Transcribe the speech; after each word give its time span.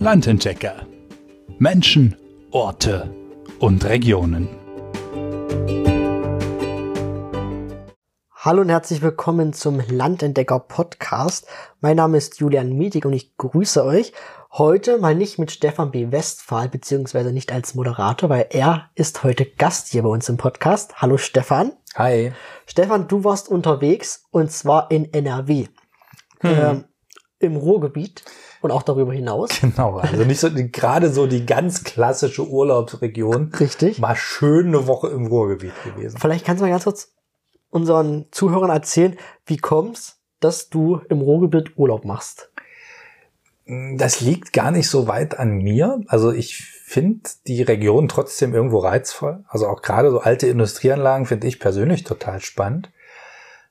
Landentdecker. 0.00 0.86
Menschen, 1.58 2.14
Orte 2.52 3.12
und 3.58 3.84
Regionen. 3.84 4.48
Hallo 8.32 8.60
und 8.60 8.68
herzlich 8.68 9.02
willkommen 9.02 9.52
zum 9.52 9.82
Landentdecker 9.88 10.60
Podcast. 10.60 11.48
Mein 11.80 11.96
Name 11.96 12.16
ist 12.16 12.38
Julian 12.38 12.74
Mietig 12.74 13.06
und 13.06 13.12
ich 13.12 13.36
grüße 13.38 13.84
euch. 13.84 14.12
Heute 14.52 14.98
mal 14.98 15.16
nicht 15.16 15.36
mit 15.40 15.50
Stefan 15.50 15.90
B. 15.90 16.12
Westphal, 16.12 16.68
beziehungsweise 16.68 17.32
nicht 17.32 17.50
als 17.50 17.74
Moderator, 17.74 18.28
weil 18.28 18.46
er 18.50 18.90
ist 18.94 19.24
heute 19.24 19.46
Gast 19.46 19.88
hier 19.88 20.04
bei 20.04 20.10
uns 20.10 20.28
im 20.28 20.36
Podcast. 20.36 21.02
Hallo 21.02 21.16
Stefan. 21.16 21.72
Hi. 21.96 22.32
Stefan, 22.66 23.08
du 23.08 23.24
warst 23.24 23.48
unterwegs 23.48 24.28
und 24.30 24.52
zwar 24.52 24.92
in 24.92 25.12
NRW. 25.12 25.66
Hm. 26.42 26.50
Ähm, 26.50 26.84
Im 27.40 27.56
Ruhrgebiet 27.56 28.24
und 28.60 28.70
auch 28.70 28.82
darüber 28.82 29.12
hinaus. 29.12 29.50
Genau, 29.60 29.98
also 29.98 30.24
nicht 30.24 30.40
so 30.40 30.48
gerade 30.52 31.10
so 31.10 31.26
die 31.26 31.46
ganz 31.46 31.84
klassische 31.84 32.46
Urlaubsregion. 32.46 33.52
Richtig. 33.58 34.00
War 34.02 34.16
schön 34.16 34.68
eine 34.68 34.86
Woche 34.86 35.08
im 35.08 35.26
Ruhrgebiet 35.26 35.74
gewesen. 35.84 36.18
Vielleicht 36.18 36.44
kannst 36.44 36.60
du 36.60 36.64
mal 36.64 36.70
ganz 36.70 36.84
kurz 36.84 37.12
unseren 37.70 38.26
Zuhörern 38.30 38.70
erzählen, 38.70 39.16
wie 39.46 39.58
kommst, 39.58 40.18
dass 40.40 40.68
du 40.68 41.00
im 41.08 41.20
Ruhrgebiet 41.20 41.76
Urlaub 41.76 42.04
machst? 42.04 42.50
Das 43.96 44.20
liegt 44.22 44.54
gar 44.54 44.70
nicht 44.70 44.88
so 44.88 45.08
weit 45.08 45.38
an 45.38 45.58
mir. 45.58 46.00
Also 46.06 46.32
ich 46.32 46.56
finde 46.56 47.28
die 47.46 47.62
Region 47.62 48.08
trotzdem 48.08 48.54
irgendwo 48.54 48.78
reizvoll. 48.78 49.44
Also 49.46 49.66
auch 49.66 49.82
gerade 49.82 50.10
so 50.10 50.20
alte 50.20 50.46
Industrieanlagen 50.46 51.26
finde 51.26 51.46
ich 51.46 51.60
persönlich 51.60 52.04
total 52.04 52.40
spannend. 52.40 52.90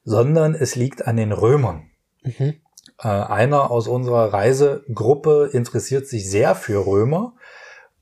Sondern 0.04 0.54
es 0.54 0.76
liegt 0.76 1.08
an 1.08 1.18
den 1.18 1.32
Römern. 1.32 1.90
Mhm. 2.22 2.54
Äh, 3.00 3.08
einer 3.08 3.72
aus 3.72 3.88
unserer 3.88 4.34
Reisegruppe 4.34 5.50
interessiert 5.54 6.08
sich 6.08 6.30
sehr 6.30 6.55
für 6.55 6.85
Römer 6.85 7.34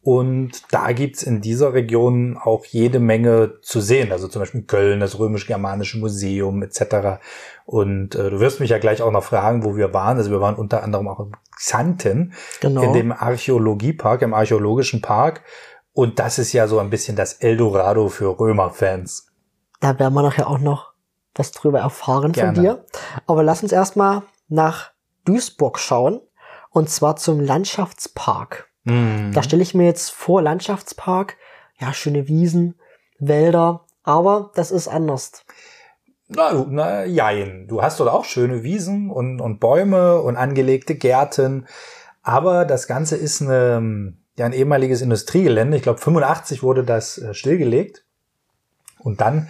und 0.05 0.71
da 0.71 0.91
gibt's 0.91 1.23
in 1.23 1.41
dieser 1.41 1.73
Region 1.73 2.37
auch 2.37 2.63
jede 2.65 2.99
Menge 2.99 3.59
zu 3.63 3.81
sehen. 3.81 4.11
Also 4.11 4.27
zum 4.27 4.39
Beispiel 4.39 4.61
Köln, 4.61 4.99
das 4.99 5.17
römisch-germanische 5.17 5.97
Museum 5.97 6.61
etc. 6.61 7.19
Und 7.65 8.13
äh, 8.13 8.29
du 8.29 8.39
wirst 8.39 8.59
mich 8.59 8.69
ja 8.69 8.77
gleich 8.77 9.01
auch 9.01 9.09
noch 9.09 9.23
fragen, 9.23 9.63
wo 9.63 9.75
wir 9.75 9.95
waren. 9.95 10.17
Also 10.17 10.29
wir 10.29 10.41
waren 10.41 10.57
unter 10.57 10.83
anderem 10.83 11.07
auch 11.07 11.21
in 11.21 11.31
Xanten, 11.55 12.33
genau. 12.61 12.83
in 12.83 12.93
dem 12.93 13.11
Archäologiepark, 13.11 14.21
im 14.21 14.35
archäologischen 14.35 15.01
Park. 15.01 15.41
Und 15.91 16.19
das 16.19 16.37
ist 16.37 16.53
ja 16.53 16.67
so 16.67 16.77
ein 16.77 16.91
bisschen 16.91 17.15
das 17.15 17.33
Eldorado 17.33 18.07
für 18.09 18.39
Römerfans. 18.39 19.31
Da 19.79 19.97
werden 19.97 20.13
wir 20.13 20.21
nachher 20.21 20.47
auch 20.47 20.59
noch 20.59 20.93
was 21.33 21.49
drüber 21.51 21.79
erfahren 21.79 22.31
Gerne. 22.31 22.53
von 22.53 22.63
dir. 22.63 22.85
Aber 23.25 23.41
lass 23.41 23.63
uns 23.63 23.71
erstmal 23.71 24.21
nach 24.49 24.91
Duisburg 25.25 25.79
schauen. 25.79 26.21
Und 26.69 26.89
zwar 26.89 27.15
zum 27.15 27.39
Landschaftspark. 27.39 28.69
Mhm. 28.83 29.31
Da 29.33 29.43
stelle 29.43 29.63
ich 29.63 29.73
mir 29.73 29.85
jetzt 29.85 30.11
vor, 30.11 30.41
Landschaftspark, 30.41 31.37
ja, 31.79 31.93
schöne 31.93 32.27
Wiesen, 32.27 32.75
Wälder, 33.19 33.85
aber 34.03 34.51
das 34.55 34.71
ist 34.71 34.87
anders. 34.87 35.43
Na, 36.27 36.65
na, 36.67 37.05
jein. 37.05 37.67
Du 37.67 37.81
hast 37.81 37.99
dort 37.99 38.09
auch 38.09 38.25
schöne 38.25 38.63
Wiesen 38.63 39.09
und, 39.09 39.41
und 39.41 39.59
Bäume 39.59 40.21
und 40.21 40.37
angelegte 40.37 40.95
Gärten. 40.95 41.67
Aber 42.23 42.65
das 42.65 42.87
Ganze 42.87 43.15
ist 43.15 43.41
eine, 43.41 44.13
ja, 44.35 44.45
ein 44.45 44.53
ehemaliges 44.53 45.01
Industriegelände. 45.01 45.77
Ich 45.77 45.83
glaube, 45.83 45.99
85 45.99 46.63
wurde 46.63 46.83
das 46.83 47.19
äh, 47.19 47.33
stillgelegt. 47.33 48.03
Und 48.99 49.21
dann 49.21 49.49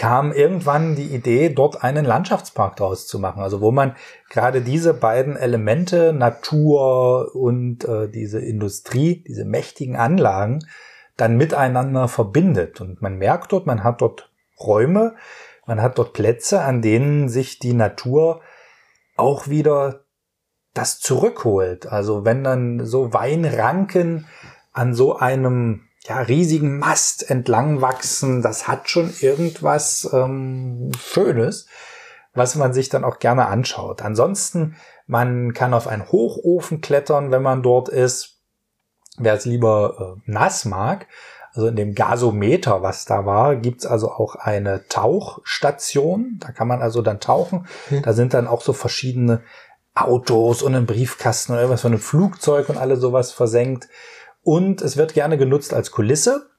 kam 0.00 0.32
irgendwann 0.32 0.96
die 0.96 1.14
Idee, 1.14 1.50
dort 1.50 1.84
einen 1.84 2.06
Landschaftspark 2.06 2.76
draus 2.76 3.06
zu 3.06 3.18
machen. 3.18 3.42
Also 3.42 3.60
wo 3.60 3.70
man 3.70 3.96
gerade 4.30 4.62
diese 4.62 4.94
beiden 4.94 5.36
Elemente, 5.36 6.14
Natur 6.14 7.36
und 7.36 7.84
äh, 7.84 8.08
diese 8.08 8.40
Industrie, 8.40 9.22
diese 9.28 9.44
mächtigen 9.44 9.96
Anlagen, 9.96 10.60
dann 11.18 11.36
miteinander 11.36 12.08
verbindet. 12.08 12.80
Und 12.80 13.02
man 13.02 13.18
merkt 13.18 13.52
dort, 13.52 13.66
man 13.66 13.84
hat 13.84 14.00
dort 14.00 14.30
Räume, 14.58 15.16
man 15.66 15.82
hat 15.82 15.98
dort 15.98 16.14
Plätze, 16.14 16.62
an 16.62 16.80
denen 16.80 17.28
sich 17.28 17.58
die 17.58 17.74
Natur 17.74 18.40
auch 19.18 19.48
wieder 19.48 20.04
das 20.72 20.98
zurückholt. 20.98 21.86
Also 21.86 22.24
wenn 22.24 22.42
dann 22.42 22.86
so 22.86 23.12
Weinranken 23.12 24.26
an 24.72 24.94
so 24.94 25.16
einem 25.16 25.89
ja, 26.04 26.20
riesigen 26.20 26.78
Mast 26.78 27.30
entlang 27.30 27.80
wachsen, 27.80 28.42
das 28.42 28.66
hat 28.66 28.88
schon 28.88 29.12
irgendwas 29.20 30.08
ähm, 30.12 30.92
Schönes, 30.98 31.66
was 32.34 32.54
man 32.54 32.72
sich 32.72 32.88
dann 32.88 33.04
auch 33.04 33.18
gerne 33.18 33.46
anschaut. 33.46 34.02
Ansonsten, 34.02 34.76
man 35.06 35.52
kann 35.52 35.74
auf 35.74 35.86
einen 35.86 36.10
Hochofen 36.10 36.80
klettern, 36.80 37.30
wenn 37.30 37.42
man 37.42 37.62
dort 37.62 37.88
ist. 37.88 38.36
Wer 39.18 39.34
es 39.34 39.44
lieber 39.44 40.16
äh, 40.16 40.30
nass 40.30 40.64
mag, 40.64 41.06
also 41.52 41.66
in 41.66 41.76
dem 41.76 41.94
Gasometer, 41.94 42.82
was 42.82 43.04
da 43.04 43.26
war, 43.26 43.56
gibt's 43.56 43.84
also 43.84 44.10
auch 44.12 44.36
eine 44.36 44.86
Tauchstation. 44.88 46.38
Da 46.40 46.52
kann 46.52 46.68
man 46.68 46.80
also 46.80 47.02
dann 47.02 47.20
tauchen. 47.20 47.66
Mhm. 47.90 48.02
Da 48.02 48.12
sind 48.12 48.34
dann 48.34 48.46
auch 48.46 48.62
so 48.62 48.72
verschiedene 48.72 49.42
Autos 49.94 50.62
und 50.62 50.74
ein 50.74 50.86
Briefkasten 50.86 51.52
oder 51.52 51.62
irgendwas 51.62 51.82
von 51.82 51.92
einem 51.92 52.00
Flugzeug 52.00 52.68
und 52.68 52.78
alles 52.78 53.00
sowas 53.00 53.32
versenkt. 53.32 53.88
Und 54.42 54.82
es 54.82 54.96
wird 54.96 55.14
gerne 55.14 55.36
genutzt 55.36 55.74
als 55.74 55.90
Kulisse. 55.90 56.50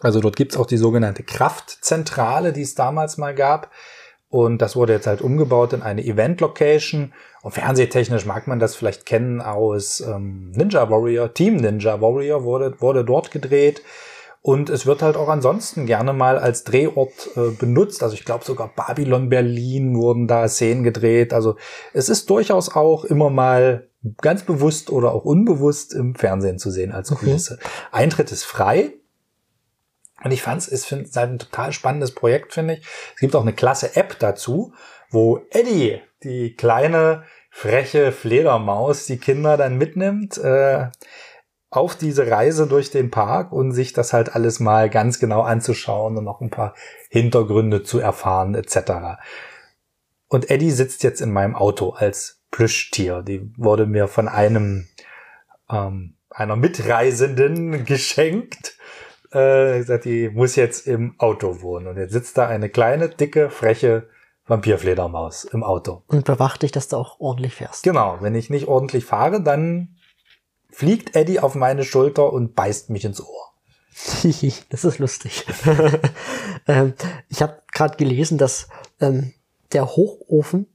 Also 0.00 0.20
dort 0.20 0.36
gibt's 0.36 0.56
auch 0.56 0.66
die 0.66 0.76
sogenannte 0.76 1.22
Kraftzentrale, 1.22 2.52
die 2.52 2.62
es 2.62 2.74
damals 2.74 3.16
mal 3.16 3.34
gab. 3.34 3.70
Und 4.28 4.60
das 4.60 4.76
wurde 4.76 4.92
jetzt 4.92 5.06
halt 5.06 5.22
umgebaut 5.22 5.72
in 5.72 5.82
eine 5.82 6.04
Event-Location. 6.04 7.12
Und 7.42 7.52
fernsehtechnisch 7.52 8.26
mag 8.26 8.46
man 8.46 8.58
das 8.58 8.74
vielleicht 8.76 9.06
kennen 9.06 9.40
aus 9.40 10.00
ähm, 10.00 10.50
Ninja 10.50 10.90
Warrior. 10.90 11.32
Team 11.32 11.56
Ninja 11.56 12.00
Warrior 12.00 12.44
wurde, 12.44 12.80
wurde 12.80 13.04
dort 13.04 13.30
gedreht. 13.30 13.82
Und 14.42 14.70
es 14.70 14.86
wird 14.86 15.02
halt 15.02 15.16
auch 15.16 15.28
ansonsten 15.28 15.86
gerne 15.86 16.12
mal 16.12 16.38
als 16.38 16.62
Drehort 16.64 17.30
äh, 17.36 17.50
benutzt. 17.50 18.02
Also 18.02 18.14
ich 18.14 18.24
glaube 18.24 18.44
sogar 18.44 18.70
Babylon 18.74 19.28
Berlin 19.28 19.96
wurden 19.96 20.28
da 20.28 20.46
Szenen 20.48 20.84
gedreht. 20.84 21.32
Also 21.32 21.56
es 21.92 22.08
ist 22.08 22.30
durchaus 22.30 22.74
auch 22.74 23.04
immer 23.04 23.30
mal 23.30 23.88
ganz 24.20 24.44
bewusst 24.44 24.90
oder 24.90 25.12
auch 25.12 25.24
unbewusst 25.24 25.94
im 25.94 26.14
Fernsehen 26.14 26.58
zu 26.58 26.70
sehen 26.70 26.92
als 26.92 27.10
Kulisse. 27.10 27.54
Mhm. 27.54 27.68
Eintritt 27.92 28.32
ist 28.32 28.44
frei. 28.44 28.94
Und 30.24 30.30
ich 30.30 30.42
fand 30.42 30.62
es 30.62 30.68
ist 30.68 30.90
halt 30.90 31.30
ein 31.30 31.38
total 31.38 31.72
spannendes 31.72 32.14
Projekt, 32.14 32.54
finde 32.54 32.74
ich. 32.74 32.86
Es 33.14 33.20
gibt 33.20 33.36
auch 33.36 33.42
eine 33.42 33.52
klasse 33.52 33.96
App 33.96 34.18
dazu, 34.18 34.72
wo 35.10 35.40
Eddie, 35.50 36.00
die 36.22 36.54
kleine, 36.54 37.24
freche 37.50 38.12
Fledermaus, 38.12 39.06
die 39.06 39.18
Kinder 39.18 39.56
dann 39.56 39.78
mitnimmt 39.78 40.38
äh, 40.38 40.88
auf 41.70 41.96
diese 41.96 42.30
Reise 42.30 42.66
durch 42.66 42.90
den 42.90 43.10
Park 43.10 43.52
und 43.52 43.72
sich 43.72 43.92
das 43.92 44.12
halt 44.12 44.34
alles 44.34 44.60
mal 44.60 44.88
ganz 44.88 45.18
genau 45.18 45.42
anzuschauen 45.42 46.16
und 46.16 46.24
noch 46.24 46.40
ein 46.40 46.50
paar 46.50 46.74
Hintergründe 47.10 47.82
zu 47.82 47.98
erfahren 47.98 48.54
etc. 48.54 49.20
Und 50.28 50.50
Eddie 50.50 50.70
sitzt 50.70 51.02
jetzt 51.02 51.20
in 51.20 51.32
meinem 51.32 51.54
Auto 51.54 51.90
als 51.90 52.35
Plüschtier. 52.50 53.22
Die 53.22 53.52
wurde 53.56 53.86
mir 53.86 54.08
von 54.08 54.28
einem 54.28 54.88
ähm, 55.70 56.14
einer 56.30 56.56
Mitreisenden 56.56 57.84
geschenkt. 57.86 58.76
Äh, 59.32 59.78
gesagt, 59.78 60.04
die 60.04 60.28
muss 60.28 60.56
jetzt 60.56 60.86
im 60.86 61.18
Auto 61.18 61.60
wohnen. 61.60 61.88
Und 61.88 61.96
jetzt 61.96 62.12
sitzt 62.12 62.38
da 62.38 62.46
eine 62.46 62.68
kleine, 62.68 63.08
dicke, 63.08 63.50
freche 63.50 64.08
Vampirfledermaus 64.46 65.44
im 65.44 65.64
Auto. 65.64 66.02
Und 66.06 66.24
bewacht 66.24 66.62
dich, 66.62 66.72
dass 66.72 66.88
du 66.88 66.96
auch 66.96 67.18
ordentlich 67.18 67.54
fährst. 67.54 67.82
Genau. 67.82 68.18
Wenn 68.20 68.34
ich 68.34 68.50
nicht 68.50 68.68
ordentlich 68.68 69.04
fahre, 69.04 69.42
dann 69.42 69.96
fliegt 70.70 71.16
Eddie 71.16 71.40
auf 71.40 71.54
meine 71.54 71.84
Schulter 71.84 72.32
und 72.32 72.54
beißt 72.54 72.90
mich 72.90 73.04
ins 73.04 73.20
Ohr. 73.20 73.52
das 74.70 74.84
ist 74.84 74.98
lustig. 74.98 75.46
ähm, 76.68 76.94
ich 77.28 77.42
habe 77.42 77.62
gerade 77.72 77.96
gelesen, 77.96 78.38
dass 78.38 78.68
ähm, 79.00 79.32
der 79.72 79.86
Hochofen 79.86 80.66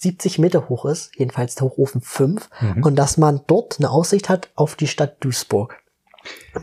70 0.00 0.38
Meter 0.38 0.68
hoch 0.70 0.86
ist, 0.86 1.12
jedenfalls 1.16 1.54
der 1.56 1.66
Hochofen 1.66 2.00
5, 2.00 2.48
mhm. 2.60 2.84
und 2.84 2.96
dass 2.96 3.18
man 3.18 3.42
dort 3.46 3.78
eine 3.78 3.90
Aussicht 3.90 4.30
hat 4.30 4.48
auf 4.54 4.74
die 4.74 4.86
Stadt 4.86 5.22
Duisburg. 5.22 5.76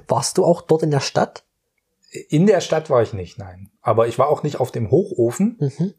Warst 0.07 0.39
du 0.39 0.45
auch 0.45 0.61
dort 0.61 0.81
in 0.81 0.89
der 0.89 1.01
Stadt? 1.01 1.43
In 2.29 2.47
der 2.47 2.61
Stadt 2.61 2.89
war 2.89 3.03
ich 3.03 3.13
nicht, 3.13 3.37
nein. 3.37 3.69
Aber 3.81 4.07
ich 4.07 4.17
war 4.17 4.29
auch 4.29 4.41
nicht 4.41 4.59
auf 4.59 4.71
dem 4.71 4.89
Hochofen, 4.89 5.57
mhm. 5.59 5.93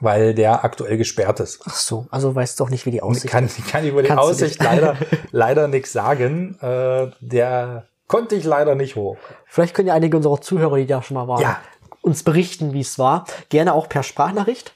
weil 0.00 0.34
der 0.34 0.64
aktuell 0.64 0.98
gesperrt 0.98 1.40
ist. 1.40 1.62
Ach 1.64 1.74
so, 1.74 2.06
also 2.10 2.34
weißt 2.34 2.60
du 2.60 2.64
auch 2.64 2.70
nicht, 2.70 2.84
wie 2.84 2.90
die 2.90 3.02
Aussicht 3.02 3.32
kann, 3.32 3.46
ist. 3.46 3.58
Ich 3.58 3.66
kann 3.66 3.86
über 3.86 4.02
die 4.02 4.08
Kannst 4.08 4.24
Aussicht 4.24 4.62
leider, 4.62 4.96
leider 5.30 5.68
nichts 5.68 5.92
sagen. 5.92 6.58
Äh, 6.60 7.10
der 7.20 7.86
konnte 8.06 8.34
ich 8.34 8.44
leider 8.44 8.74
nicht 8.74 8.96
hoch. 8.96 9.16
Vielleicht 9.46 9.72
können 9.72 9.88
ja 9.88 9.94
einige 9.94 10.18
unserer 10.18 10.42
Zuhörer, 10.42 10.76
die 10.76 10.86
da 10.86 11.00
schon 11.00 11.14
mal 11.14 11.26
waren, 11.26 11.40
ja. 11.40 11.58
uns 12.02 12.22
berichten, 12.22 12.74
wie 12.74 12.80
es 12.80 12.98
war. 12.98 13.24
Gerne 13.48 13.72
auch 13.72 13.88
per 13.88 14.02
Sprachnachricht. 14.02 14.74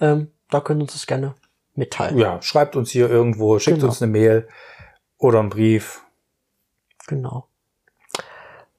Ähm, 0.00 0.28
da 0.48 0.60
können 0.60 0.80
uns 0.80 0.94
das 0.94 1.06
gerne 1.06 1.34
mitteilen. 1.74 2.18
Ja, 2.18 2.40
schreibt 2.42 2.76
uns 2.76 2.90
hier 2.90 3.08
irgendwo, 3.08 3.58
schickt 3.58 3.78
genau. 3.78 3.88
uns 3.88 4.02
eine 4.02 4.10
Mail 4.10 4.48
oder 5.18 5.40
einen 5.40 5.50
Brief. 5.50 6.02
Genau. 7.06 7.46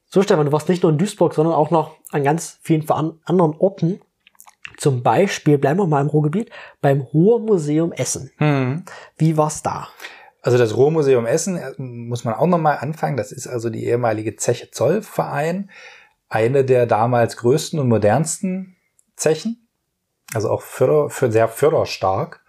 So, 0.05 0.21
Stefan, 0.21 0.45
du 0.45 0.51
warst 0.51 0.67
nicht 0.67 0.83
nur 0.83 0.91
in 0.91 0.97
Duisburg, 0.97 1.33
sondern 1.33 1.55
auch 1.55 1.71
noch 1.71 1.95
an 2.11 2.23
ganz 2.23 2.59
vielen 2.61 2.89
anderen 2.89 3.55
Orten. 3.57 4.01
Zum 4.77 5.03
Beispiel, 5.03 5.57
bleiben 5.57 5.79
wir 5.79 5.87
mal 5.87 6.01
im 6.01 6.07
Ruhrgebiet, 6.07 6.49
beim 6.81 7.01
Ruhrmuseum 7.01 7.91
Essen. 7.91 8.31
Hm. 8.37 8.83
Wie 9.17 9.37
war's 9.37 9.63
da? 9.63 9.87
Also 10.41 10.57
das 10.57 10.75
Ruhrmuseum 10.75 11.25
Essen 11.25 11.57
äh, 11.57 11.73
muss 11.77 12.23
man 12.23 12.33
auch 12.33 12.47
nochmal 12.47 12.79
anfangen. 12.79 13.15
Das 13.15 13.31
ist 13.31 13.47
also 13.47 13.69
die 13.69 13.85
ehemalige 13.85 14.35
Zeche 14.35 14.71
Zollverein, 14.71 15.69
eine 16.29 16.65
der 16.65 16.87
damals 16.87 17.37
größten 17.37 17.79
und 17.79 17.87
modernsten 17.87 18.75
Zechen. 19.15 19.67
Also 20.33 20.49
auch 20.49 20.61
förder, 20.61 21.09
für 21.09 21.31
sehr 21.31 21.47
förderstark. 21.47 22.43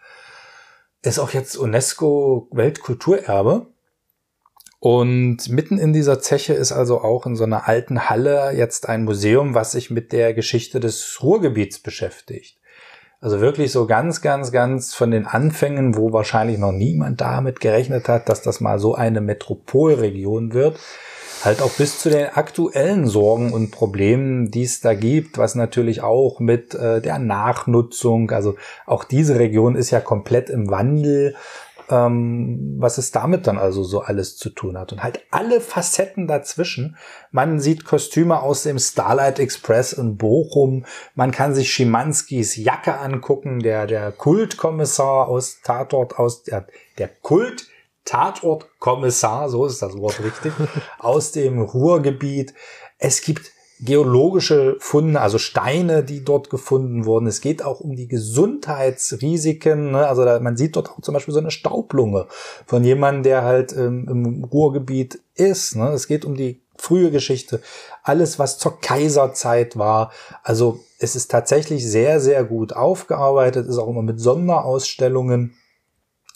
Ist 1.03 1.19
auch 1.19 1.31
jetzt 1.31 1.57
UNESCO 1.57 2.49
Weltkulturerbe. 2.53 3.67
Und 4.79 5.49
mitten 5.49 5.79
in 5.79 5.93
dieser 5.93 6.21
Zeche 6.21 6.55
ist 6.55 6.73
also 6.73 7.01
auch 7.01 7.27
in 7.27 7.37
so 7.37 7.45
einer 7.45 7.69
alten 7.69 8.09
Halle 8.09 8.53
jetzt 8.53 8.89
ein 8.89 9.05
Museum, 9.05 9.55
was 9.55 9.73
sich 9.73 9.91
mit 9.91 10.13
der 10.13 10.35
Geschichte 10.35 10.81
des 10.81 11.23
Ruhrgebiets 11.23 11.79
beschäftigt. 11.81 12.59
Also 13.21 13.41
wirklich 13.41 13.71
so 13.71 13.87
ganz, 13.87 14.21
ganz, 14.21 14.51
ganz 14.51 14.95
von 14.95 15.13
den 15.13 15.27
Anfängen, 15.27 15.97
wo 15.97 16.13
wahrscheinlich 16.13 16.59
noch 16.59 16.73
niemand 16.73 17.21
damit 17.21 17.61
gerechnet 17.61 18.09
hat, 18.09 18.29
dass 18.29 18.43
das 18.43 18.61
mal 18.61 18.81
so 18.81 18.97
eine 18.97 19.21
Metropolregion 19.21 20.53
wird. 20.53 20.81
Halt 21.45 21.61
auch 21.61 21.73
bis 21.73 21.99
zu 21.99 22.09
den 22.09 22.27
aktuellen 22.27 23.09
Sorgen 23.09 23.53
und 23.53 23.73
Problemen, 23.73 24.51
die 24.51 24.63
es 24.63 24.81
da 24.81 24.95
gibt, 24.95 25.39
was 25.39 25.57
natürlich 25.57 26.01
auch 26.01 26.39
mit 26.39 26.75
äh, 26.75 27.01
der 27.01 27.19
Nachnutzung, 27.19 28.31
also 28.31 28.55
auch 28.87 29.03
diese 29.03 29.39
Region 29.39 29.75
ist 29.75 29.91
ja 29.91 30.01
komplett 30.01 30.51
im 30.51 30.71
Wandel 30.71 31.35
ähm, 31.93 32.77
was 32.79 32.99
es 32.99 33.11
damit 33.11 33.47
dann 33.47 33.59
also 33.59 33.85
so 33.85 34.01
alles 34.01 34.37
zu 34.37 34.51
tun 34.51 34.79
hat. 34.79 34.93
Und 34.93 35.03
halt 35.03 35.21
alle 35.31 35.61
Facetten 35.61 36.27
dazwischen. 36.27 36.97
Man 37.31 37.61
sieht 37.61 37.85
Kostüme 37.85 38.41
aus 38.41 38.63
dem 38.63 38.79
Starlight 38.79 39.39
Express 39.39 39.93
in 39.93 40.17
Bochum. 40.17 40.85
Man 41.15 41.31
kann 41.31 41.55
sich 41.55 41.71
Schimanskis 41.71 42.57
Jacke 42.57 42.99
angucken, 42.99 43.61
der, 43.61 43.87
der 43.87 44.11
Kultkommissar 44.13 45.29
aus 45.29 45.59
Tatort, 45.63 46.19
aus 46.19 46.45
der, 46.45 46.67
der 46.99 47.09
Kult 47.09 47.67
Tatortkommissar, 48.05 49.49
so 49.49 49.67
ist 49.67 49.83
das 49.83 49.97
Wort 49.97 50.23
richtig, 50.23 50.53
aus 50.99 51.33
dem 51.33 51.61
Ruhrgebiet. 51.61 52.55
Es 52.99 53.23
gibt 53.23 53.53
geologische 53.83 54.77
Funde, 54.79 55.21
also 55.21 55.39
Steine, 55.39 56.05
die 56.05 56.25
dort 56.25 56.51
gefunden 56.51 57.05
wurden. 57.05 57.27
Es 57.27 57.41
geht 57.41 57.65
auch 57.65 57.81
um 57.81 57.97
die 57.97 58.07
Gesundheitsrisiken. 58.07 59.91
Ne? 59.91 60.07
Also 60.07 60.25
da, 60.25 60.39
man 60.39 60.57
sieht 60.57 60.77
dort 60.77 60.91
auch 60.91 61.01
zum 61.01 61.15
Beispiel 61.15 61.35
so 61.35 61.41
eine 61.41 61.51
Staublunge 61.51 62.29
von 62.65 62.85
jemandem, 62.85 63.25
der 63.25 63.43
halt 63.43 63.73
ähm, 63.73 64.07
im 64.09 64.45
Ruhrgebiet 64.45 65.21
ist. 65.35 65.75
Ne? 65.75 65.89
Es 65.89 66.07
geht 66.07 66.25
um 66.25 66.37
die 66.37 66.63
frühe 66.77 67.11
Geschichte, 67.11 67.61
alles, 68.03 68.39
was 68.39 68.59
zur 68.59 68.81
Kaiserzeit 68.81 69.77
war. 69.77 70.13
Also 70.43 70.81
es 70.99 71.17
ist 71.17 71.31
tatsächlich 71.31 71.89
sehr, 71.89 72.21
sehr 72.21 72.45
gut 72.45 72.73
aufgearbeitet, 72.73 73.67
ist 73.67 73.79
auch 73.79 73.89
immer 73.89 74.03
mit 74.03 74.21
Sonderausstellungen. 74.21 75.57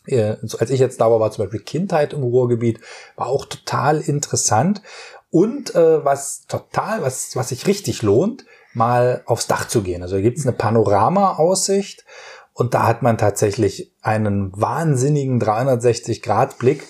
Als 0.08 0.70
ich 0.70 0.81
jetzt 0.81 1.00
da 1.00 1.11
war, 1.11 1.20
war 1.20 1.31
zum 1.31 1.44
Beispiel 1.44 1.61
Kindheit 1.61 2.12
im 2.12 2.23
Ruhrgebiet, 2.23 2.81
war 3.17 3.26
auch 3.29 3.44
total 3.47 4.00
interessant. 4.00 4.82
Und 5.31 5.75
äh, 5.75 6.05
was 6.05 6.47
total, 6.47 7.03
was, 7.03 7.35
was 7.35 7.50
sich 7.50 7.67
richtig 7.67 8.03
lohnt, 8.03 8.44
mal 8.75 9.23
aufs 9.26 9.47
Dach 9.47 9.67
zu 9.69 9.82
gehen. 9.82 10.03
Also 10.03 10.17
da 10.17 10.23
gibt's 10.23 10.47
eine 10.47 10.56
Panorama-Aussicht 10.56 12.05
und 12.53 12.75
da 12.75 12.87
hat 12.87 13.03
man 13.03 13.19
tatsächlich 13.19 13.93
einen 14.03 14.53
wahnsinnigen 14.55 15.41
360-Grad-Blick 15.41 16.87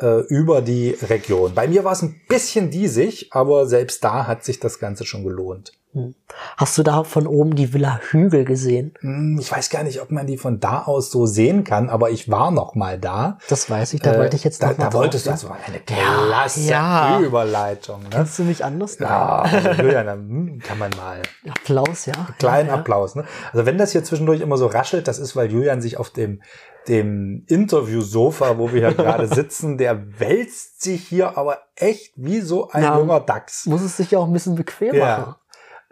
äh, 0.00 0.20
über 0.28 0.62
die 0.62 0.90
Region. 0.90 1.54
Bei 1.54 1.68
mir 1.68 1.84
war 1.84 1.92
es 1.92 2.02
ein 2.02 2.20
bisschen 2.28 2.70
diesig, 2.70 3.28
aber 3.32 3.66
selbst 3.66 4.02
da 4.02 4.26
hat 4.26 4.44
sich 4.44 4.60
das 4.60 4.78
Ganze 4.78 5.04
schon 5.04 5.24
gelohnt. 5.24 5.72
Hm. 6.06 6.14
Hast 6.56 6.76
du 6.78 6.82
da 6.82 7.04
von 7.04 7.26
oben 7.26 7.56
die 7.56 7.72
Villa 7.72 8.00
Hügel 8.10 8.44
gesehen? 8.44 8.94
Hm, 9.00 9.38
ich 9.40 9.50
weiß 9.50 9.70
gar 9.70 9.82
nicht, 9.82 10.00
ob 10.00 10.10
man 10.10 10.26
die 10.26 10.38
von 10.38 10.60
da 10.60 10.82
aus 10.82 11.10
so 11.10 11.26
sehen 11.26 11.64
kann, 11.64 11.88
aber 11.88 12.10
ich 12.10 12.30
war 12.30 12.50
noch 12.50 12.74
mal 12.74 12.98
da. 12.98 13.38
Das 13.48 13.68
weiß 13.68 13.94
ich, 13.94 14.00
da 14.00 14.14
äh, 14.14 14.18
wollte 14.18 14.36
ich 14.36 14.44
jetzt 14.44 14.62
noch 14.62 14.70
da, 14.70 14.84
mal 14.84 14.90
Da 14.90 14.92
wolltest 14.92 15.26
du, 15.26 15.30
also 15.30 15.48
eine 15.48 15.80
klasse 15.80 16.60
ja, 16.60 17.18
Überleitung. 17.20 18.02
Ne? 18.02 18.08
Kannst 18.10 18.38
du 18.38 18.44
nicht 18.44 18.62
anders? 18.62 18.98
Ja, 18.98 19.40
also 19.42 19.68
Julian, 19.82 20.06
dann 20.06 20.58
kann 20.64 20.78
man 20.78 20.90
mal. 20.96 21.22
Applaus, 21.48 22.06
ja. 22.06 22.14
Kleinen 22.38 22.68
ja, 22.68 22.74
ja. 22.74 22.80
Applaus. 22.80 23.14
Ne? 23.14 23.24
Also 23.52 23.66
wenn 23.66 23.78
das 23.78 23.92
hier 23.92 24.04
zwischendurch 24.04 24.40
immer 24.40 24.56
so 24.56 24.66
raschelt, 24.66 25.08
das 25.08 25.18
ist, 25.18 25.36
weil 25.36 25.50
Julian 25.50 25.80
sich 25.80 25.96
auf 25.96 26.10
dem 26.10 26.40
dem 26.88 27.44
Interviewsofa, 27.46 28.58
wo 28.58 28.72
wir 28.72 28.88
hier 28.88 28.96
gerade 28.96 29.26
sitzen, 29.34 29.78
der 29.78 30.18
wälzt 30.18 30.82
sich 30.82 31.06
hier 31.06 31.36
aber 31.36 31.58
echt 31.76 32.14
wie 32.16 32.40
so 32.40 32.70
ein 32.70 32.82
ja, 32.82 32.98
junger 32.98 33.20
Dachs. 33.20 33.66
Muss 33.66 33.82
es 33.82 33.96
sich 33.96 34.10
ja 34.10 34.18
auch 34.18 34.26
ein 34.26 34.32
bisschen 34.32 34.54
bequem 34.54 34.94
ja. 34.94 35.18
machen. 35.18 35.34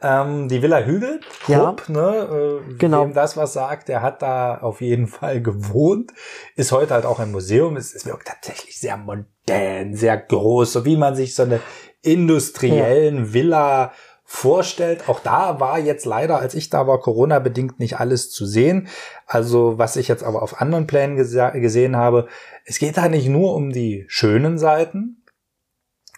Ähm, 0.02 0.48
die 0.48 0.60
Villa 0.60 0.80
Hügel, 0.80 1.20
Krupp, 1.44 1.88
ja. 1.88 1.92
ne, 1.94 2.60
äh, 2.70 2.74
genau. 2.74 3.04
wem 3.04 3.14
das 3.14 3.36
was 3.38 3.54
sagt, 3.54 3.88
der 3.88 4.02
hat 4.02 4.20
da 4.20 4.58
auf 4.58 4.82
jeden 4.82 5.06
Fall 5.06 5.40
gewohnt, 5.40 6.12
ist 6.54 6.70
heute 6.70 6.92
halt 6.92 7.06
auch 7.06 7.18
ein 7.18 7.32
Museum, 7.32 7.78
es, 7.78 7.94
es 7.94 8.04
wirkt 8.04 8.28
tatsächlich 8.28 8.78
sehr 8.78 8.98
modern, 8.98 9.94
sehr 9.94 10.18
groß, 10.18 10.74
so 10.74 10.84
wie 10.84 10.98
man 10.98 11.16
sich 11.16 11.34
so 11.34 11.44
eine 11.44 11.60
industriellen 12.02 13.26
ja. 13.26 13.32
Villa 13.32 13.92
vorstellt. 14.26 15.08
Auch 15.08 15.20
da 15.20 15.60
war 15.60 15.78
jetzt 15.78 16.04
leider, 16.04 16.40
als 16.40 16.54
ich 16.54 16.68
da 16.68 16.86
war, 16.86 17.00
Corona-bedingt 17.00 17.78
nicht 17.78 17.98
alles 17.98 18.30
zu 18.30 18.44
sehen. 18.44 18.88
Also 19.24 19.78
was 19.78 19.96
ich 19.96 20.08
jetzt 20.08 20.24
aber 20.24 20.42
auf 20.42 20.60
anderen 20.60 20.86
Plänen 20.86 21.16
gese 21.16 21.52
gesehen 21.54 21.96
habe, 21.96 22.26
es 22.64 22.78
geht 22.78 22.96
da 22.96 23.08
nicht 23.08 23.28
nur 23.28 23.54
um 23.54 23.70
die 23.70 24.04
schönen 24.08 24.58
Seiten 24.58 25.22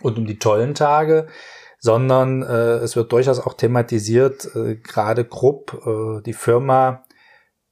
und 0.01 0.19
um 0.19 0.27
die 0.27 0.39
tollen 0.39 0.75
Tage, 0.75 1.29
sondern 1.79 2.43
äh, 2.43 2.77
es 2.79 2.97
wird 2.97 3.13
durchaus 3.13 3.41
auch 3.41 3.55
thematisiert, 3.55 4.55
äh, 4.55 4.77
gerade 4.77 5.25
Krupp, 5.25 5.81
äh, 5.87 6.23
die 6.23 6.33
Firma 6.33 7.05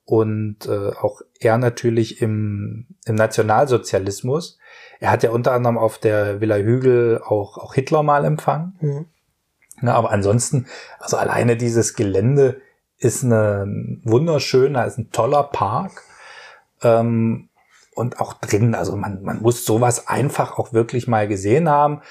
und 0.05 0.67
äh, 0.67 0.93
auch 1.01 1.21
er 1.41 1.59
natürlich 1.59 2.23
im, 2.23 2.87
im 3.05 3.15
Nationalsozialismus. 3.17 4.59
Er 5.01 5.11
hat 5.11 5.23
ja 5.23 5.31
unter 5.31 5.53
anderem 5.53 5.77
auf 5.77 5.99
der 5.99 6.41
Villa 6.41 6.57
Hügel 6.57 7.21
auch, 7.23 7.59
auch 7.59 7.75
Hitler 7.75 8.03
mal 8.03 8.25
empfangen. 8.25 8.77
Mhm. 8.81 9.07
Ja, 9.83 9.95
aber 9.95 10.11
ansonsten, 10.11 10.67
also 11.01 11.17
alleine 11.17 11.57
dieses 11.57 11.95
Gelände 11.95 12.63
ist 12.99 13.25
eine 13.25 13.67
wunderschöner, 14.05 14.87
ist 14.87 14.99
ein 14.99 15.11
toller 15.11 15.43
Park. 15.43 16.03
Ähm, 16.83 17.49
und 17.95 18.21
auch 18.21 18.35
drin, 18.35 18.75
also 18.75 18.95
man, 18.95 19.23
man 19.23 19.41
muss 19.41 19.65
sowas 19.65 20.07
einfach 20.07 20.59
auch 20.59 20.73
wirklich 20.73 21.09
mal 21.09 21.27
gesehen 21.27 21.69
haben. 21.69 22.03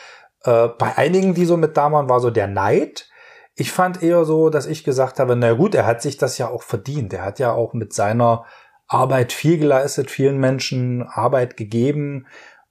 Äh, 0.46 0.70
bei 0.78 0.98
einigen, 0.98 1.34
die 1.34 1.46
so 1.46 1.58
mit 1.58 1.76
da 1.76 1.92
waren, 1.92 2.10
war 2.10 2.20
so 2.20 2.30
der 2.30 2.48
Neid. 2.48 3.10
Ich 3.56 3.72
fand 3.72 4.04
eher 4.04 4.26
so, 4.26 4.50
dass 4.50 4.68
ich 4.68 4.84
gesagt 4.84 5.20
habe, 5.20 5.36
na 5.36 5.54
gut, 5.54 5.76
er 5.76 5.86
hat 5.86 6.02
sich 6.02 6.18
das 6.18 6.38
ja 6.38 6.50
auch 6.50 6.64
verdient. 6.64 7.14
Er 7.14 7.24
hat 7.24 7.40
ja 7.40 7.52
auch 7.52 7.74
mit 7.74 7.94
seiner 7.94 8.46
Arbeit 8.88 9.34
viel 9.34 9.58
geleistet, 9.58 10.12
vielen 10.12 10.38
Menschen 10.38 11.04
Arbeit 11.04 11.58
gegeben. 11.58 12.28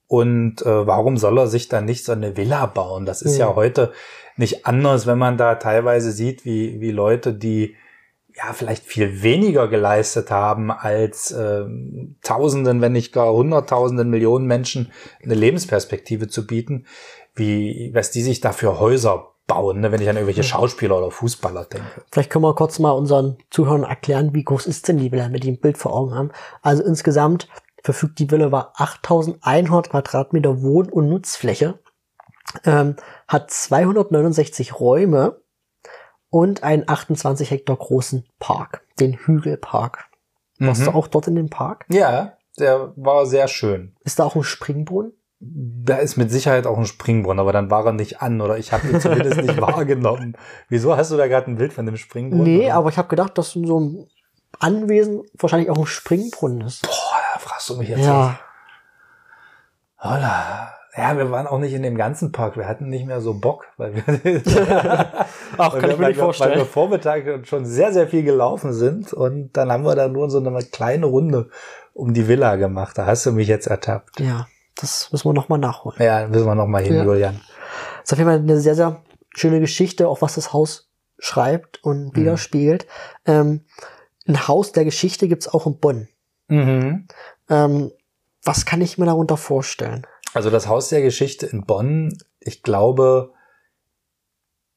Und 0.07 0.61
äh, 0.61 0.87
warum 0.87 1.17
soll 1.17 1.37
er 1.39 1.47
sich 1.47 1.67
dann 1.67 1.85
nicht 1.85 2.05
so 2.05 2.11
eine 2.11 2.37
Villa 2.37 2.67
bauen? 2.67 3.05
Das 3.05 3.21
ist 3.21 3.33
mhm. 3.33 3.39
ja 3.39 3.55
heute 3.55 3.91
nicht 4.37 4.65
anders, 4.65 5.07
wenn 5.07 5.17
man 5.17 5.37
da 5.37 5.55
teilweise 5.55 6.11
sieht, 6.11 6.45
wie, 6.45 6.79
wie 6.79 6.91
Leute, 6.91 7.33
die 7.33 7.75
ja 8.35 8.51
vielleicht 8.53 8.83
viel 8.83 9.23
weniger 9.23 9.67
geleistet 9.67 10.29
haben 10.29 10.69
als 10.69 11.31
äh, 11.31 11.65
Tausenden, 12.21 12.81
wenn 12.81 12.91
nicht 12.91 13.13
gar 13.13 13.31
Hunderttausenden 13.31 14.09
Millionen 14.09 14.45
Menschen 14.45 14.91
eine 15.23 15.35
Lebensperspektive 15.35 16.27
zu 16.27 16.45
bieten, 16.45 16.85
wie 17.35 17.91
was 17.93 18.11
die 18.11 18.21
sich 18.21 18.41
da 18.41 18.51
für 18.51 18.79
Häuser 18.79 19.31
bauen, 19.47 19.79
ne, 19.79 19.91
wenn 19.91 20.01
ich 20.01 20.09
an 20.09 20.15
irgendwelche 20.15 20.43
Schauspieler 20.43 20.97
oder 20.97 21.11
Fußballer 21.11 21.65
denke. 21.65 22.03
Vielleicht 22.11 22.31
können 22.31 22.43
wir 22.43 22.55
kurz 22.55 22.79
mal 22.79 22.91
unseren 22.91 23.37
Zuhörern 23.51 23.83
erklären, 23.83 24.33
wie 24.33 24.43
groß 24.43 24.65
ist 24.65 24.87
denn 24.87 24.97
die 24.97 25.11
Villa, 25.11 25.29
mit 25.29 25.43
dem 25.43 25.59
Bild 25.59 25.77
vor 25.77 25.93
Augen 25.93 26.15
haben. 26.15 26.31
Also 26.61 26.83
insgesamt 26.83 27.47
verfügt 27.83 28.17
die 28.19 28.31
Villa 28.31 28.47
über 28.47 28.73
8100 28.79 29.91
Quadratmeter 29.91 30.61
Wohn- 30.63 30.89
und 30.89 31.09
Nutzfläche, 31.09 31.79
ähm, 32.63 32.95
hat 33.27 33.51
269 33.51 34.79
Räume 34.79 35.41
und 36.29 36.63
einen 36.63 36.83
28 36.87 37.51
Hektar 37.51 37.75
großen 37.75 38.27
Park, 38.39 38.85
den 38.99 39.13
Hügelpark. 39.13 40.09
Warst 40.59 40.81
mhm. 40.81 40.85
du 40.85 40.91
auch 40.91 41.07
dort 41.07 41.27
in 41.27 41.35
dem 41.35 41.49
Park? 41.49 41.85
Ja, 41.89 42.37
der 42.57 42.93
war 42.95 43.25
sehr 43.25 43.47
schön. 43.47 43.95
Ist 44.03 44.19
da 44.19 44.23
auch 44.23 44.35
ein 44.35 44.43
Springbrunnen? 44.43 45.13
Da 45.47 45.97
ist 45.97 46.17
mit 46.17 46.31
Sicherheit 46.31 46.65
auch 46.65 46.77
ein 46.77 46.85
Springbrunnen, 46.85 47.39
aber 47.39 47.53
dann 47.53 47.69
war 47.69 47.85
er 47.85 47.91
nicht 47.93 48.21
an 48.21 48.41
oder 48.41 48.57
ich 48.57 48.73
habe 48.73 48.87
ihn 48.87 48.99
zumindest 48.99 49.41
nicht 49.41 49.61
wahrgenommen. 49.61 50.35
Wieso 50.69 50.97
hast 50.97 51.11
du 51.11 51.17
da 51.17 51.27
gerade 51.27 51.51
ein 51.51 51.57
Bild 51.57 51.73
von 51.73 51.85
dem 51.85 51.97
Springbrunnen? 51.97 52.45
Nee, 52.45 52.65
oder? 52.65 52.75
aber 52.75 52.89
ich 52.89 52.97
habe 52.97 53.07
gedacht, 53.07 53.37
dass 53.37 53.55
in 53.55 53.67
so 53.67 53.77
einem 53.77 54.07
Anwesen 54.59 55.23
wahrscheinlich 55.37 55.69
auch 55.69 55.77
ein 55.77 55.85
Springbrunnen 55.85 56.61
ist. 56.61 56.81
Boah, 56.81 57.21
da 57.33 57.39
fragst 57.39 57.69
du 57.69 57.77
mich 57.77 57.89
jetzt. 57.89 58.05
Ja. 58.05 58.39
Holla. 59.99 60.71
Ja, 60.97 61.17
wir 61.17 61.29
waren 61.29 61.45
auch 61.45 61.59
nicht 61.59 61.73
in 61.73 61.83
dem 61.83 61.97
ganzen 61.97 62.31
Park. 62.31 62.55
Wir 62.55 62.67
hatten 62.67 62.87
nicht 62.87 63.05
mehr 63.05 63.19
so 63.19 63.33
Bock, 63.33 63.65
weil 63.75 63.95
wir, 63.95 64.03
Ach, 65.57 65.77
kann 65.77 65.91
ich 65.91 65.97
mir 65.97 66.07
nicht 66.07 66.19
vorstellen. 66.19 66.51
weil 66.51 66.59
wir 66.59 66.65
Vormittag 66.65 67.45
schon 67.45 67.65
sehr, 67.65 67.91
sehr 67.91 68.07
viel 68.07 68.23
gelaufen 68.23 68.71
sind 68.71 69.11
und 69.11 69.51
dann 69.57 69.71
haben 69.71 69.83
wir 69.83 69.95
da 69.95 70.07
nur 70.07 70.29
so 70.29 70.39
eine 70.39 70.57
kleine 70.63 71.05
Runde 71.05 71.49
um 71.93 72.13
die 72.13 72.27
Villa 72.27 72.55
gemacht. 72.55 72.97
Da 72.97 73.05
hast 73.05 73.25
du 73.25 73.33
mich 73.33 73.49
jetzt 73.49 73.67
ertappt. 73.67 74.21
Ja, 74.21 74.47
das 74.75 75.11
müssen 75.11 75.29
wir 75.29 75.33
nochmal 75.33 75.59
nachholen. 75.59 76.01
Ja, 76.01 76.27
müssen 76.27 76.45
wir 76.45 76.55
nochmal 76.55 76.83
hin, 76.83 76.95
ja. 76.95 77.03
Julian. 77.03 77.41
Das 78.01 78.05
ist 78.05 78.13
auf 78.13 78.19
jeden 78.19 78.29
Fall 78.29 78.39
eine 78.39 78.59
sehr, 78.59 78.75
sehr 78.75 79.01
schöne 79.33 79.59
Geschichte, 79.59 80.07
auch 80.07 80.21
was 80.21 80.35
das 80.35 80.53
Haus 80.53 80.89
schreibt 81.17 81.83
und 81.83 82.07
mhm. 82.07 82.15
widerspiegelt. 82.15 82.85
Mhm. 83.25 83.33
Ähm, 83.33 83.65
ein 84.27 84.47
Haus 84.47 84.71
der 84.71 84.85
Geschichte 84.85 85.27
gibt's 85.27 85.47
auch 85.47 85.65
in 85.65 85.79
Bonn. 85.79 86.07
Mhm. 86.47 87.07
Ähm, 87.49 87.91
was 88.43 88.65
kann 88.65 88.81
ich 88.81 88.97
mir 88.97 89.05
darunter 89.05 89.37
vorstellen? 89.37 90.05
Also 90.33 90.49
das 90.49 90.67
Haus 90.67 90.89
der 90.89 91.01
Geschichte 91.01 91.45
in 91.45 91.65
Bonn, 91.65 92.17
ich 92.39 92.61
glaube, 92.61 93.33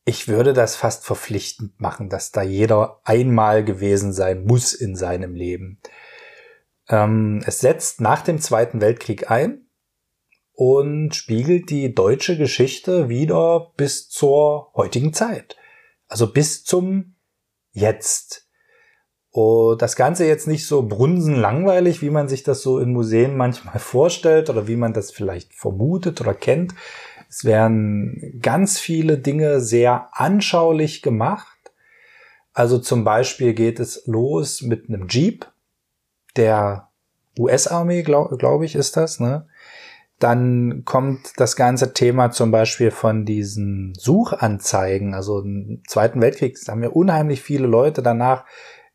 ich 0.05 0.28
würde 0.28 0.52
das 0.52 0.76
fast 0.76 1.05
verpflichtend 1.05 1.81
machen, 1.81 2.09
dass 2.09 2.31
da 2.31 2.43
jeder 2.43 3.00
einmal 3.05 3.64
gewesen 3.64 4.12
sein 4.12 4.45
muss 4.45 4.73
in 4.73 4.97
seinem 4.97 5.35
Leben. 5.35 5.81
Ähm, 6.88 7.43
es 7.45 7.59
setzt 7.59 8.00
nach 8.00 8.23
dem 8.23 8.40
Zweiten 8.40 8.81
Weltkrieg 8.81 9.31
ein 9.31 9.67
und 10.59 11.15
spiegelt 11.15 11.71
die 11.71 11.95
deutsche 11.95 12.37
Geschichte 12.37 13.09
wieder 13.09 13.71
bis 13.77 14.09
zur 14.09 14.73
heutigen 14.75 15.12
Zeit. 15.12 15.55
Also 16.09 16.33
bis 16.33 16.65
zum 16.65 17.15
Jetzt. 17.71 18.49
Und 19.31 19.81
das 19.81 19.95
Ganze 19.95 20.27
jetzt 20.27 20.49
nicht 20.49 20.67
so 20.67 20.83
brunsenlangweilig, 20.83 22.03
wie 22.03 22.11
man 22.11 22.27
sich 22.27 22.43
das 22.43 22.61
so 22.61 22.81
in 22.81 22.93
Museen 22.93 23.37
manchmal 23.37 23.79
vorstellt 23.79 24.50
oder 24.50 24.67
wie 24.67 24.75
man 24.75 24.93
das 24.93 25.12
vielleicht 25.12 25.55
vermutet 25.55 26.21
oder 26.21 26.35
kennt. 26.35 26.75
Es 27.31 27.45
werden 27.45 28.41
ganz 28.43 28.81
viele 28.81 29.17
Dinge 29.17 29.61
sehr 29.61 30.09
anschaulich 30.11 31.03
gemacht. 31.03 31.57
Also 32.53 32.81
zum 32.81 33.05
Beispiel 33.05 33.55
geht 33.55 33.79
es 33.79 34.03
los 34.07 34.62
mit 34.62 34.88
einem 34.88 35.07
Jeep, 35.07 35.47
der 36.35 36.88
US-Armee, 37.38 38.03
glaube 38.03 38.37
glaub 38.38 38.62
ich, 38.62 38.75
ist 38.75 38.97
das, 38.97 39.21
ne? 39.21 39.48
Dann 40.18 40.82
kommt 40.84 41.32
das 41.37 41.54
ganze 41.54 41.94
Thema 41.94 42.30
zum 42.30 42.50
Beispiel 42.50 42.90
von 42.90 43.25
diesen 43.25 43.94
Suchanzeigen. 43.96 45.14
Also 45.14 45.40
im 45.40 45.82
Zweiten 45.87 46.20
Weltkrieg 46.20 46.58
haben 46.68 46.82
wir 46.82 46.96
unheimlich 46.96 47.40
viele 47.40 47.68
Leute 47.68 48.02
danach 48.02 48.44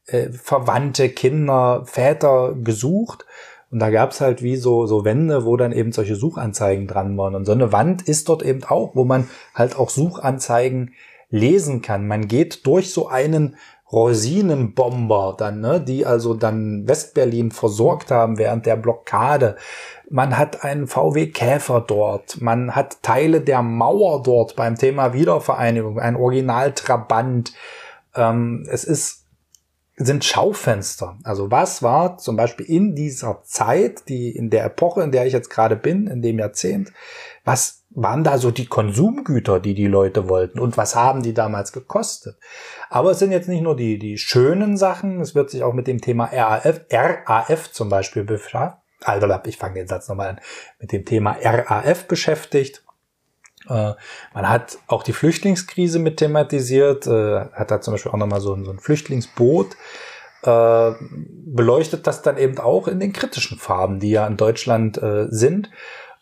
äh, 0.08 0.30
Verwandte, 0.32 1.10
Kinder, 1.10 1.84
Väter 1.86 2.56
gesucht. 2.56 3.26
Und 3.72 3.80
da 3.80 3.90
gab's 3.90 4.22
halt 4.22 4.44
wie 4.44 4.58
so, 4.58 4.86
so 4.86 5.06
Wände, 5.06 5.46
wo 5.46 5.58
dann 5.58 5.72
eben 5.72 5.94
solche 5.94 6.16
Suchanzeigen 6.16 6.88
dran 6.88 7.18
waren. 7.18 7.36
Und 7.36 7.46
so 7.46 7.54
eine 7.54 7.72
Wand 7.72 8.02
ist 8.04 8.30
dort 8.30 8.44
eben 8.44 8.64
auch, 8.66 8.96
wo 8.96 9.06
man 9.06 9.30
halt 9.56 9.78
auch 9.78 9.90
Suchanzeigen 9.90 10.94
lesen 11.30 11.82
kann. 11.82 12.08
Man 12.08 12.28
geht 12.28 12.68
durch 12.68 12.94
so 12.94 13.08
einen 13.08 13.56
Rosinenbomber 13.94 15.36
dann, 15.38 15.62
ne, 15.62 15.80
die 15.80 16.06
also 16.06 16.34
dann 16.34 16.88
Westberlin 16.88 17.52
versorgt 17.52 18.10
haben 18.10 18.40
während 18.40 18.66
der 18.66 18.76
Blockade. 18.76 19.56
Man 20.10 20.38
hat 20.38 20.64
einen 20.64 20.88
VW 20.88 21.28
Käfer 21.28 21.82
dort. 21.82 22.42
Man 22.42 22.76
hat 22.76 23.04
Teile 23.04 23.40
der 23.40 23.62
Mauer 23.62 24.24
dort 24.24 24.56
beim 24.56 24.76
Thema 24.76 25.14
Wiedervereinigung, 25.14 26.00
ein 26.00 26.16
Original 26.16 26.74
Trabant. 26.74 27.54
Ähm, 28.16 28.68
es 28.70 28.84
ist 28.84 29.24
sind 29.96 30.26
Schaufenster. 30.26 31.18
Also 31.24 31.52
was 31.52 31.84
war 31.84 32.18
zum 32.18 32.36
Beispiel 32.36 32.66
in 32.66 32.96
dieser 32.96 33.44
Zeit, 33.44 34.10
die 34.10 34.32
in 34.36 34.50
der 34.50 34.66
Epoche, 34.66 35.02
in 35.04 35.12
der 35.12 35.28
ich 35.28 35.34
jetzt 35.34 35.50
gerade 35.50 35.76
bin, 35.76 36.08
in 36.08 36.22
dem 36.22 36.40
Jahrzehnt, 36.40 36.92
was 37.46 37.84
waren 37.92 38.24
da 38.24 38.40
so 38.40 38.50
die 38.50 38.66
Konsumgüter, 38.66 39.60
die 39.60 39.76
die 39.76 39.88
Leute 39.88 40.28
wollten 40.28 40.60
und 40.60 40.78
was 40.78 40.96
haben 40.96 41.22
die 41.22 41.34
damals 41.34 41.72
gekostet? 41.72 42.38
Aber 42.94 43.10
es 43.10 43.18
sind 43.18 43.32
jetzt 43.32 43.50
nicht 43.50 43.64
nur 43.64 43.76
die, 43.76 43.98
die 43.98 44.20
schönen 44.20 44.78
Sachen, 44.78 45.20
es 45.20 45.34
wird 45.34 45.50
sich 45.50 45.64
auch 45.64 45.74
mit 45.74 45.88
dem 45.88 46.00
Thema 46.00 46.30
RAF, 46.32 46.82
RAF 46.92 47.72
zum 47.72 47.90
Beispiel 47.90 48.24
beschäftigt. 48.24 48.84
Also 49.04 49.26
ich 49.48 49.58
fange 49.58 49.80
den 49.80 49.88
Satz 49.88 50.08
nochmal 50.08 50.30
an, 50.30 50.40
mit 50.80 50.92
dem 50.92 51.04
Thema 51.04 51.36
RAF 51.42 52.08
beschäftigt. 52.08 52.84
Äh, 53.68 53.94
man 54.36 54.48
hat 54.48 54.78
auch 54.86 55.02
die 55.02 55.14
Flüchtlingskrise 55.14 55.98
mit 55.98 56.18
thematisiert, 56.18 57.08
äh, 57.08 57.46
hat 57.54 57.72
da 57.72 57.82
zum 57.82 57.96
Beispiel 57.96 58.12
auch 58.12 58.18
nochmal 58.18 58.42
so, 58.42 58.64
so 58.64 58.70
ein 58.70 58.80
Flüchtlingsboot, 58.80 59.76
äh, 60.44 60.92
beleuchtet 61.48 62.06
das 62.06 62.22
dann 62.22 62.38
eben 62.38 62.60
auch 62.60 62.88
in 62.88 63.00
den 63.00 63.12
kritischen 63.12 63.58
Farben, 63.58 64.02
die 64.02 64.12
ja 64.12 64.28
in 64.28 64.38
Deutschland 64.38 65.02
sind. 65.30 65.72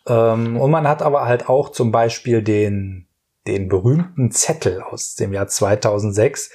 Ähm, 0.06 0.56
und 0.58 0.70
man 0.70 0.88
hat 0.88 1.02
aber 1.02 1.26
halt 1.26 1.50
auch 1.50 1.68
zum 1.68 1.92
Beispiel 1.92 2.40
den, 2.40 3.08
den 3.46 3.68
berühmten 3.68 4.30
Zettel 4.30 4.82
aus 4.82 5.14
dem 5.14 5.32
Jahr 5.32 5.48
2006. 5.48 6.50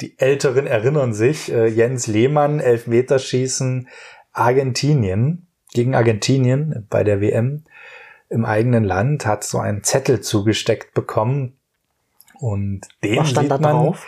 Die 0.00 0.18
Älteren 0.18 0.66
erinnern 0.66 1.12
sich, 1.12 1.48
Jens 1.48 2.06
Lehmann, 2.06 2.58
Elfmeterschießen, 2.60 3.88
Argentinien, 4.32 5.46
gegen 5.72 5.94
Argentinien 5.94 6.86
bei 6.90 7.04
der 7.04 7.20
WM 7.20 7.64
im 8.28 8.44
eigenen 8.44 8.84
Land, 8.84 9.26
hat 9.26 9.44
so 9.44 9.58
einen 9.58 9.82
Zettel 9.84 10.20
zugesteckt 10.20 10.94
bekommen 10.94 11.54
und 12.38 12.88
den 13.04 13.18
Was 13.18 13.30
stand 13.30 13.44
sieht 13.44 13.50
da 13.52 13.58
man, 13.58 13.72
drauf? 13.76 14.06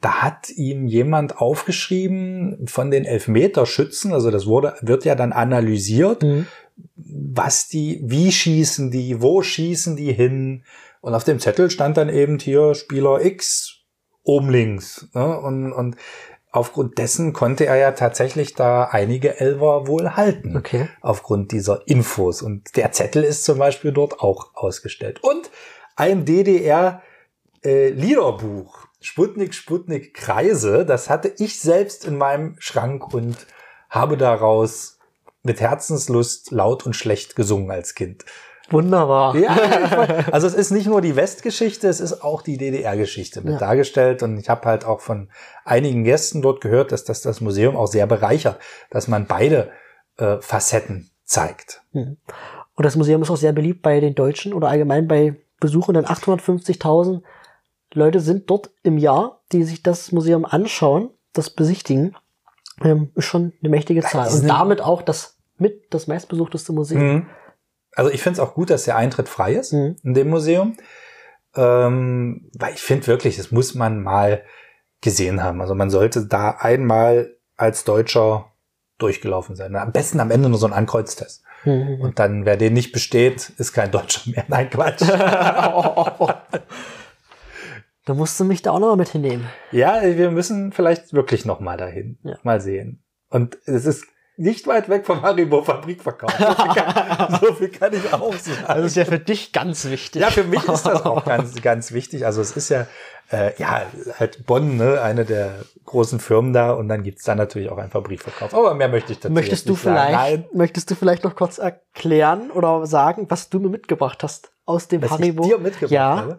da 0.00 0.22
hat 0.22 0.50
ihm 0.50 0.86
jemand 0.86 1.38
aufgeschrieben 1.38 2.66
von 2.66 2.90
den 2.90 3.04
Elfmeterschützen, 3.04 4.12
also 4.12 4.30
das 4.30 4.46
wurde, 4.46 4.74
wird 4.82 5.04
ja 5.04 5.14
dann 5.14 5.32
analysiert, 5.32 6.22
Mhm. 6.22 6.46
was 6.96 7.68
die, 7.68 8.00
wie 8.04 8.32
schießen 8.32 8.90
die, 8.90 9.20
wo 9.22 9.42
schießen 9.42 9.96
die 9.96 10.12
hin. 10.12 10.64
Und 11.00 11.14
auf 11.14 11.24
dem 11.24 11.40
Zettel 11.40 11.70
stand 11.70 11.96
dann 11.96 12.08
eben 12.08 12.38
hier 12.38 12.74
Spieler 12.74 13.24
X 13.24 13.80
oben 14.22 14.50
links. 14.50 15.08
Ne? 15.14 15.38
Und, 15.38 15.72
und 15.72 15.96
aufgrund 16.50 16.98
dessen 16.98 17.32
konnte 17.32 17.66
er 17.66 17.76
ja 17.76 17.92
tatsächlich 17.92 18.54
da 18.54 18.84
einige 18.84 19.40
Elver 19.40 19.86
wohl 19.86 20.16
halten. 20.16 20.56
Okay. 20.56 20.88
Aufgrund 21.00 21.52
dieser 21.52 21.86
Infos. 21.86 22.42
Und 22.42 22.76
der 22.76 22.92
Zettel 22.92 23.24
ist 23.24 23.44
zum 23.44 23.58
Beispiel 23.58 23.92
dort 23.92 24.20
auch 24.20 24.54
ausgestellt. 24.54 25.22
Und 25.22 25.50
ein 25.96 26.24
DDR 26.24 27.02
äh, 27.64 27.90
Liederbuch. 27.90 28.86
Sputnik, 29.00 29.54
Sputnik, 29.54 30.12
Kreise. 30.12 30.84
Das 30.84 31.08
hatte 31.08 31.32
ich 31.38 31.60
selbst 31.60 32.04
in 32.04 32.18
meinem 32.18 32.56
Schrank 32.58 33.14
und 33.14 33.36
habe 33.88 34.18
daraus 34.18 34.98
mit 35.42 35.60
Herzenslust 35.60 36.50
laut 36.50 36.84
und 36.84 36.94
schlecht 36.94 37.34
gesungen 37.34 37.70
als 37.70 37.94
Kind. 37.94 38.26
Wunderbar. 38.70 39.36
Ja, 39.36 39.50
also 40.32 40.46
es 40.46 40.54
ist 40.54 40.70
nicht 40.70 40.86
nur 40.86 41.00
die 41.00 41.16
Westgeschichte, 41.16 41.88
es 41.88 42.00
ist 42.00 42.22
auch 42.22 42.42
die 42.42 42.56
DDR-Geschichte 42.56 43.42
mit 43.42 43.54
Ja. 43.54 43.58
dargestellt. 43.58 44.22
Und 44.22 44.38
ich 44.38 44.48
habe 44.48 44.66
halt 44.66 44.84
auch 44.84 45.00
von 45.00 45.28
einigen 45.64 46.04
Gästen 46.04 46.42
dort 46.42 46.60
gehört, 46.60 46.92
dass 46.92 47.04
das 47.04 47.22
das 47.22 47.40
Museum 47.40 47.76
auch 47.76 47.86
sehr 47.88 48.06
bereichert, 48.06 48.58
dass 48.90 49.08
man 49.08 49.26
beide 49.26 49.70
äh, 50.18 50.36
Facetten 50.40 51.10
zeigt. 51.24 51.82
Und 51.92 52.18
das 52.76 52.96
Museum 52.96 53.22
ist 53.22 53.30
auch 53.30 53.36
sehr 53.36 53.52
beliebt 53.52 53.82
bei 53.82 54.00
den 54.00 54.14
Deutschen 54.14 54.52
oder 54.52 54.68
allgemein 54.68 55.06
bei 55.08 55.36
Besuchern. 55.60 55.94
Denn 55.94 56.06
850.000 56.06 57.22
Leute 57.92 58.20
sind 58.20 58.48
dort 58.50 58.70
im 58.82 58.98
Jahr, 58.98 59.40
die 59.52 59.62
sich 59.64 59.82
das 59.82 60.12
Museum 60.12 60.44
anschauen, 60.44 61.10
das 61.32 61.50
besichtigen. 61.50 62.16
Ähm, 62.82 63.10
ist 63.14 63.26
schon 63.26 63.52
eine 63.60 63.68
mächtige 63.68 64.00
Zahl. 64.00 64.28
Und 64.32 64.48
damit 64.48 64.80
auch 64.80 65.02
das 65.02 65.36
mit 65.58 65.92
das 65.92 66.06
meistbesuchteste 66.06 66.72
Museum. 66.72 67.02
Mhm. 67.02 67.26
Also 67.94 68.10
ich 68.10 68.22
finde 68.22 68.40
es 68.40 68.46
auch 68.46 68.54
gut, 68.54 68.70
dass 68.70 68.84
der 68.84 68.96
Eintritt 68.96 69.28
frei 69.28 69.54
ist 69.54 69.72
Mhm. 69.72 69.96
in 70.02 70.14
dem 70.14 70.28
Museum. 70.30 70.76
Ähm, 71.56 72.48
weil 72.58 72.74
ich 72.74 72.80
finde 72.80 73.06
wirklich, 73.08 73.36
das 73.36 73.50
muss 73.50 73.74
man 73.74 74.02
mal 74.02 74.42
gesehen 75.00 75.42
haben. 75.42 75.60
Also 75.60 75.74
man 75.74 75.90
sollte 75.90 76.26
da 76.26 76.50
einmal 76.52 77.36
als 77.56 77.84
Deutscher 77.84 78.52
durchgelaufen 78.98 79.56
sein. 79.56 79.74
Am 79.76 79.92
besten 79.92 80.20
am 80.20 80.30
Ende 80.30 80.48
nur 80.48 80.58
so 80.58 80.66
ein 80.66 80.72
Ankreuztest. 80.72 81.42
Mhm. 81.64 82.00
Und 82.00 82.18
dann, 82.18 82.44
wer 82.44 82.56
den 82.56 82.72
nicht 82.74 82.92
besteht, 82.92 83.50
ist 83.58 83.72
kein 83.72 83.90
Deutscher 83.90 84.30
mehr. 84.30 84.44
Nein, 84.48 84.70
Quatsch. 84.70 85.02
Da 88.06 88.14
musst 88.14 88.40
du 88.40 88.44
mich 88.44 88.62
da 88.62 88.70
auch 88.72 88.78
noch 88.80 88.88
mal 88.88 88.96
mit 88.96 89.10
hinnehmen. 89.10 89.46
ja, 89.72 90.00
wir 90.02 90.30
müssen 90.30 90.72
vielleicht 90.72 91.12
wirklich 91.12 91.44
noch 91.44 91.60
mal 91.60 91.76
dahin. 91.76 92.18
Ja. 92.22 92.36
Mal 92.42 92.60
sehen. 92.60 93.02
Und 93.28 93.58
es 93.66 93.84
ist 93.84 94.06
nicht 94.40 94.66
weit 94.66 94.88
weg 94.88 95.04
vom 95.04 95.20
Haribo 95.20 95.62
Fabrikverkauf. 95.62 96.32
So 96.32 96.54
viel 96.54 96.74
kann, 96.74 97.38
so 97.40 97.54
viel 97.54 97.68
kann 97.68 97.92
ich 97.92 98.12
auch 98.12 98.34
sagen. 98.34 98.64
Das 98.66 98.86
ist 98.86 98.96
ja 98.96 99.04
für 99.04 99.18
dich 99.18 99.52
ganz 99.52 99.84
wichtig. 99.84 100.22
Ja, 100.22 100.30
für 100.30 100.44
mich 100.44 100.66
ist 100.66 100.86
das 100.86 101.04
auch 101.04 101.24
ganz, 101.26 101.60
ganz 101.60 101.92
wichtig. 101.92 102.24
Also 102.24 102.40
es 102.40 102.56
ist 102.56 102.70
ja, 102.70 102.86
äh, 103.30 103.52
ja, 103.58 103.82
halt 104.18 104.46
Bonn, 104.46 104.78
ne, 104.78 105.02
eine 105.02 105.26
der 105.26 105.56
großen 105.84 106.20
Firmen 106.20 106.54
da 106.54 106.72
und 106.72 106.88
dann 106.88 107.02
gibt's 107.02 107.24
da 107.24 107.34
natürlich 107.34 107.68
auch 107.68 107.76
einen 107.76 107.90
Fabrikverkauf. 107.90 108.54
Aber 108.54 108.72
mehr 108.74 108.88
möchte 108.88 109.12
ich 109.12 109.20
dazu 109.20 109.32
Möchtest 109.32 109.68
du 109.68 109.72
nicht 109.72 109.82
sagen. 109.82 109.96
vielleicht, 109.98 110.18
Nein, 110.18 110.44
möchtest 110.54 110.90
du 110.90 110.94
vielleicht 110.94 111.24
noch 111.24 111.36
kurz 111.36 111.58
erklären 111.58 112.50
oder 112.50 112.86
sagen, 112.86 113.26
was 113.28 113.50
du 113.50 113.60
mir 113.60 113.68
mitgebracht 113.68 114.22
hast 114.22 114.52
aus 114.64 114.88
dem 114.88 115.02
was 115.02 115.10
Haribo? 115.10 115.42
ich 115.42 115.50
dir 115.50 115.58
mitgebracht 115.58 115.90
ja. 115.92 116.16
habe. 116.16 116.38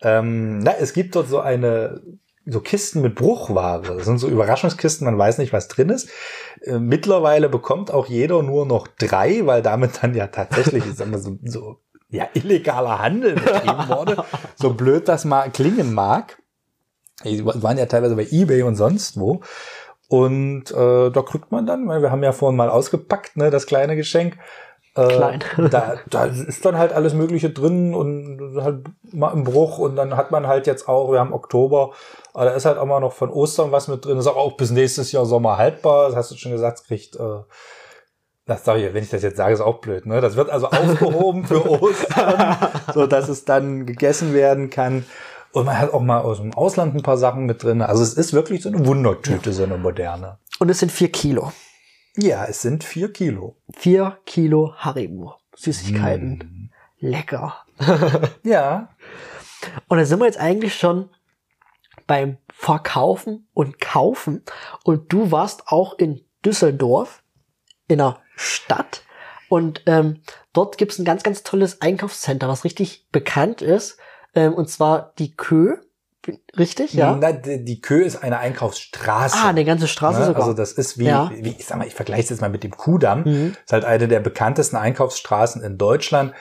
Ähm, 0.00 0.60
na, 0.60 0.72
es 0.80 0.94
gibt 0.94 1.14
dort 1.14 1.28
so 1.28 1.40
eine, 1.40 2.00
so 2.46 2.60
Kisten 2.60 3.02
mit 3.02 3.14
Bruchware. 3.14 3.82
Das 3.82 4.04
sind 4.04 4.18
so 4.18 4.28
Überraschungskisten, 4.28 5.04
man 5.04 5.18
weiß 5.18 5.38
nicht, 5.38 5.52
was 5.52 5.68
drin 5.68 5.90
ist. 5.90 6.08
Äh, 6.62 6.78
mittlerweile 6.78 7.48
bekommt 7.48 7.90
auch 7.90 8.06
jeder 8.06 8.42
nur 8.42 8.66
noch 8.66 8.88
drei, 8.88 9.46
weil 9.46 9.62
damit 9.62 10.02
dann 10.02 10.14
ja 10.14 10.26
tatsächlich, 10.26 10.84
ich 10.86 10.94
sag 10.94 11.08
mal, 11.08 11.20
so, 11.20 11.38
so 11.44 11.78
ja, 12.08 12.28
illegaler 12.34 12.98
Handel 12.98 13.34
betrieben 13.34 13.88
wurde. 13.88 14.24
So 14.56 14.74
blöd 14.74 15.08
das 15.08 15.24
mal 15.24 15.50
klingen 15.50 15.92
mag. 15.92 16.40
Die 17.24 17.44
waren 17.44 17.78
ja 17.78 17.86
teilweise 17.86 18.14
bei 18.16 18.26
Ebay 18.30 18.62
und 18.62 18.76
sonst 18.76 19.18
wo. 19.18 19.42
Und 20.08 20.70
äh, 20.70 21.10
da 21.10 21.22
kriegt 21.22 21.50
man 21.50 21.66
dann, 21.66 21.88
weil 21.88 22.02
wir 22.02 22.10
haben 22.10 22.22
ja 22.22 22.32
vorhin 22.32 22.56
mal 22.56 22.68
ausgepackt, 22.68 23.36
ne, 23.36 23.50
das 23.50 23.66
kleine 23.66 23.96
Geschenk. 23.96 24.36
Äh, 24.94 25.06
Klein. 25.08 25.42
da, 25.70 25.94
da 26.10 26.24
ist 26.48 26.64
dann 26.64 26.76
halt 26.76 26.92
alles 26.92 27.14
Mögliche 27.14 27.50
drin 27.50 27.94
und 27.94 28.60
halt 28.62 28.84
mal 29.10 29.32
im 29.32 29.44
Bruch 29.44 29.78
und 29.78 29.96
dann 29.96 30.16
hat 30.16 30.30
man 30.30 30.46
halt 30.46 30.66
jetzt 30.66 30.88
auch, 30.88 31.10
wir 31.10 31.18
haben 31.20 31.32
Oktober, 31.32 31.92
aber 32.34 32.44
da 32.46 32.50
ist 32.52 32.66
halt 32.66 32.76
auch 32.76 32.84
mal 32.84 33.00
noch 33.00 33.12
von 33.12 33.30
Ostern 33.30 33.72
was 33.72 33.88
mit 33.88 34.04
drin, 34.04 34.18
ist 34.18 34.26
auch, 34.26 34.36
auch 34.36 34.56
bis 34.56 34.70
nächstes 34.70 35.10
Jahr 35.12 35.24
Sommer 35.24 35.56
haltbar, 35.56 36.08
das 36.08 36.16
hast 36.16 36.30
du 36.30 36.36
schon 36.36 36.52
gesagt, 36.52 36.80
es 36.80 36.84
kriegt 36.84 37.16
äh, 37.16 37.40
Das 38.46 38.64
sag 38.64 38.76
ich, 38.78 38.92
wenn 38.92 39.02
ich 39.02 39.10
das 39.10 39.22
jetzt 39.22 39.36
sage, 39.36 39.54
ist 39.54 39.60
auch 39.60 39.78
blöd. 39.80 40.04
Ne? 40.04 40.20
Das 40.20 40.36
wird 40.36 40.50
also 40.50 40.68
aufgehoben 40.68 41.46
für 41.46 41.64
Ostern, 41.82 42.56
so 42.92 43.06
dass 43.06 43.28
es 43.28 43.44
dann 43.44 43.86
gegessen 43.86 44.34
werden 44.34 44.68
kann. 44.68 45.06
Und 45.52 45.66
man 45.66 45.78
hat 45.78 45.92
auch 45.92 46.00
mal 46.00 46.20
aus 46.20 46.38
dem 46.38 46.52
Ausland 46.54 46.94
ein 46.94 47.02
paar 47.02 47.18
Sachen 47.18 47.44
mit 47.44 47.62
drin. 47.62 47.82
Also 47.82 48.02
es 48.02 48.14
ist 48.14 48.32
wirklich 48.32 48.62
so 48.62 48.68
eine 48.68 48.84
Wundertüte, 48.86 49.52
so 49.52 49.62
eine 49.62 49.76
moderne. 49.78 50.38
Und 50.58 50.70
es 50.70 50.80
sind 50.80 50.90
vier 50.90 51.12
Kilo. 51.12 51.52
Ja, 52.16 52.44
es 52.44 52.62
sind 52.62 52.84
vier 52.84 53.12
Kilo. 53.12 53.56
Vier 53.74 54.18
Kilo 54.26 54.74
Haribo. 54.76 55.34
Süßigkeiten. 55.56 56.38
Mm. 56.38 56.70
Lecker. 56.98 57.64
ja. 58.42 58.94
Und 59.88 59.98
da 59.98 60.04
sind 60.04 60.18
wir 60.18 60.26
jetzt 60.26 60.38
eigentlich 60.38 60.74
schon 60.74 61.08
beim 62.06 62.38
Verkaufen 62.52 63.48
und 63.54 63.80
Kaufen. 63.80 64.44
Und 64.84 65.12
du 65.12 65.30
warst 65.30 65.68
auch 65.68 65.98
in 65.98 66.24
Düsseldorf 66.44 67.22
in 67.88 68.00
einer 68.00 68.20
Stadt. 68.36 69.04
Und 69.48 69.82
ähm, 69.86 70.22
dort 70.52 70.78
gibt's 70.78 70.98
ein 70.98 71.04
ganz, 71.04 71.22
ganz 71.22 71.42
tolles 71.42 71.80
Einkaufscenter, 71.80 72.48
was 72.48 72.64
richtig 72.64 73.08
bekannt 73.10 73.62
ist. 73.62 73.98
Ähm, 74.34 74.54
und 74.54 74.68
zwar 74.68 75.12
die 75.18 75.34
Kö. 75.34 75.76
Richtig, 76.56 76.94
ja? 76.94 77.18
Na, 77.20 77.32
die 77.32 77.80
Kö 77.80 78.02
ist 78.02 78.22
eine 78.22 78.38
Einkaufsstraße. 78.38 79.36
Ah, 79.42 79.48
eine 79.48 79.64
ganze 79.64 79.88
Straße 79.88 80.20
ne? 80.20 80.26
sogar. 80.26 80.42
Also 80.42 80.54
das 80.54 80.72
ist 80.72 80.98
wie, 80.98 81.06
ja. 81.06 81.30
wie 81.34 81.56
ich 81.58 81.66
sag 81.66 81.78
mal, 81.78 81.86
ich 81.86 81.94
vergleiche 81.94 82.22
es 82.22 82.30
jetzt 82.30 82.40
mal 82.40 82.50
mit 82.50 82.62
dem 82.62 82.70
Kudamm. 82.70 83.24
Mhm. 83.24 83.52
Das 83.52 83.62
ist 83.64 83.72
halt 83.72 83.84
eine 83.84 84.08
der 84.08 84.20
bekanntesten 84.20 84.76
Einkaufsstraßen 84.76 85.62
in 85.62 85.78
Deutschland. 85.78 86.32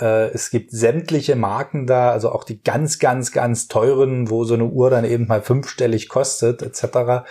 Äh, 0.00 0.28
es 0.28 0.50
gibt 0.50 0.70
sämtliche 0.70 1.36
Marken 1.36 1.86
da, 1.86 2.10
also 2.10 2.32
auch 2.32 2.44
die 2.44 2.62
ganz, 2.62 2.98
ganz, 2.98 3.32
ganz 3.32 3.68
teuren, 3.68 4.30
wo 4.30 4.44
so 4.44 4.54
eine 4.54 4.64
Uhr 4.64 4.90
dann 4.90 5.04
eben 5.04 5.26
mal 5.26 5.42
fünfstellig 5.42 6.08
kostet, 6.08 6.62
etc. 6.62 7.26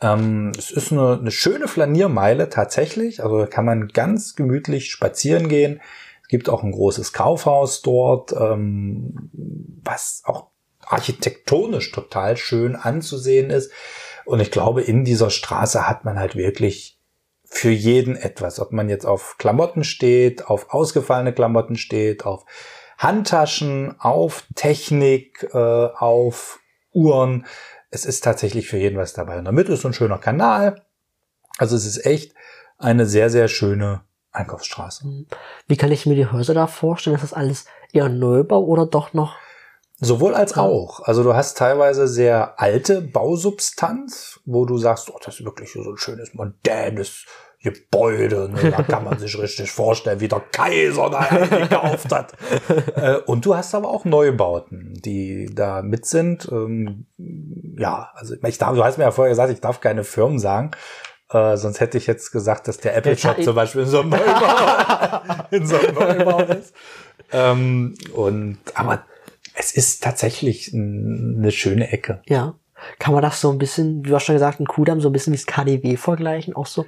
Ähm, 0.00 0.52
es 0.56 0.70
ist 0.70 0.92
eine, 0.92 1.18
eine 1.20 1.30
schöne 1.30 1.68
Flaniermeile 1.68 2.48
tatsächlich. 2.48 3.22
Also 3.22 3.38
da 3.38 3.46
kann 3.46 3.64
man 3.64 3.88
ganz 3.88 4.34
gemütlich 4.34 4.90
spazieren 4.90 5.48
gehen. 5.48 5.80
Es 6.22 6.28
gibt 6.28 6.48
auch 6.48 6.62
ein 6.62 6.72
großes 6.72 7.12
Kaufhaus 7.12 7.82
dort, 7.82 8.32
ähm, 8.32 9.30
was 9.84 10.22
auch 10.24 10.49
architektonisch 10.90 11.92
total 11.92 12.36
schön 12.36 12.76
anzusehen 12.76 13.50
ist. 13.50 13.70
Und 14.24 14.40
ich 14.40 14.50
glaube, 14.50 14.82
in 14.82 15.04
dieser 15.04 15.30
Straße 15.30 15.88
hat 15.88 16.04
man 16.04 16.18
halt 16.18 16.36
wirklich 16.36 16.98
für 17.44 17.70
jeden 17.70 18.16
etwas. 18.16 18.60
Ob 18.60 18.72
man 18.72 18.88
jetzt 18.88 19.06
auf 19.06 19.36
Klamotten 19.38 19.84
steht, 19.84 20.46
auf 20.46 20.72
ausgefallene 20.72 21.32
Klamotten 21.32 21.76
steht, 21.76 22.24
auf 22.24 22.44
Handtaschen, 22.98 23.98
auf 23.98 24.44
Technik, 24.54 25.48
äh, 25.52 25.58
auf 25.58 26.60
Uhren. 26.92 27.46
Es 27.90 28.04
ist 28.04 28.22
tatsächlich 28.22 28.68
für 28.68 28.76
jeden 28.76 28.98
was 28.98 29.14
dabei. 29.14 29.36
In 29.36 29.44
der 29.44 29.52
Mitte 29.52 29.72
ist 29.72 29.82
so 29.82 29.88
ein 29.88 29.94
schöner 29.94 30.18
Kanal. 30.18 30.82
Also 31.58 31.76
es 31.76 31.86
ist 31.86 32.04
echt 32.06 32.34
eine 32.78 33.06
sehr, 33.06 33.30
sehr 33.30 33.48
schöne 33.48 34.02
Einkaufsstraße. 34.32 35.26
Wie 35.66 35.76
kann 35.76 35.90
ich 35.90 36.06
mir 36.06 36.14
die 36.14 36.26
Häuser 36.26 36.54
da 36.54 36.66
vorstellen? 36.66 37.16
Ist 37.16 37.22
das 37.22 37.32
alles 37.32 37.66
eher 37.92 38.08
Neubau 38.08 38.62
oder 38.64 38.86
doch 38.86 39.12
noch 39.12 39.36
Sowohl 40.00 40.34
als 40.34 40.56
auch. 40.56 41.00
Also 41.00 41.22
du 41.22 41.34
hast 41.34 41.58
teilweise 41.58 42.08
sehr 42.08 42.58
alte 42.58 43.02
Bausubstanz, 43.02 44.40
wo 44.46 44.64
du 44.64 44.78
sagst, 44.78 45.10
oh, 45.10 45.18
das 45.22 45.40
ist 45.40 45.44
wirklich 45.44 45.72
so 45.72 45.80
ein 45.80 45.98
schönes, 45.98 46.32
modernes 46.32 47.26
Gebäude. 47.62 48.48
Ne? 48.48 48.70
Da 48.70 48.82
kann 48.82 49.04
man 49.04 49.18
sich 49.18 49.38
richtig 49.38 49.70
vorstellen, 49.70 50.20
wie 50.20 50.28
der 50.28 50.40
Kaiser 50.40 51.10
da 51.10 51.18
eingekauft 51.18 52.12
hat. 52.12 52.32
Äh, 52.96 53.16
und 53.26 53.46
du 53.46 53.54
hast 53.54 53.74
aber 53.74 53.88
auch 53.88 54.04
Neubauten, 54.04 54.94
die 54.94 55.50
da 55.52 55.82
mit 55.82 56.06
sind. 56.06 56.48
Ähm, 56.50 57.06
ja, 57.78 58.10
also 58.14 58.34
ich 58.42 58.58
darf, 58.58 58.74
du 58.74 58.84
hast 58.84 58.98
mir 58.98 59.04
ja 59.04 59.10
vorher 59.10 59.30
gesagt, 59.30 59.52
ich 59.52 59.60
darf 59.60 59.80
keine 59.80 60.04
Firmen 60.04 60.38
sagen. 60.38 60.72
Äh, 61.30 61.56
sonst 61.56 61.80
hätte 61.80 61.98
ich 61.98 62.06
jetzt 62.06 62.32
gesagt, 62.32 62.68
dass 62.68 62.78
der 62.78 62.96
Apple 62.96 63.16
Shop 63.16 63.42
zum 63.42 63.54
Beispiel 63.54 63.82
in 63.82 63.88
so 63.88 64.00
einem 64.00 64.10
Neubau, 64.10 65.20
in 65.50 65.66
so 65.66 65.76
einem 65.76 65.94
Neubau 65.94 66.38
ist. 66.40 66.74
Ähm, 67.32 67.94
und 68.12 68.58
aber 68.74 69.04
es 69.60 69.72
ist 69.72 70.02
tatsächlich 70.02 70.72
eine 70.72 71.52
schöne 71.52 71.92
Ecke. 71.92 72.22
Ja. 72.26 72.54
Kann 72.98 73.12
man 73.12 73.22
das 73.22 73.42
so 73.42 73.50
ein 73.50 73.58
bisschen, 73.58 74.04
wie 74.04 74.08
du 74.08 74.14
hast 74.14 74.24
schon 74.24 74.34
gesagt, 74.34 74.58
ein 74.58 74.66
Kudamm 74.66 75.02
so 75.02 75.10
ein 75.10 75.12
bisschen 75.12 75.34
wie 75.34 75.36
das 75.36 75.46
KDW 75.46 75.98
vergleichen? 75.98 76.56
Auch 76.56 76.66
so 76.66 76.86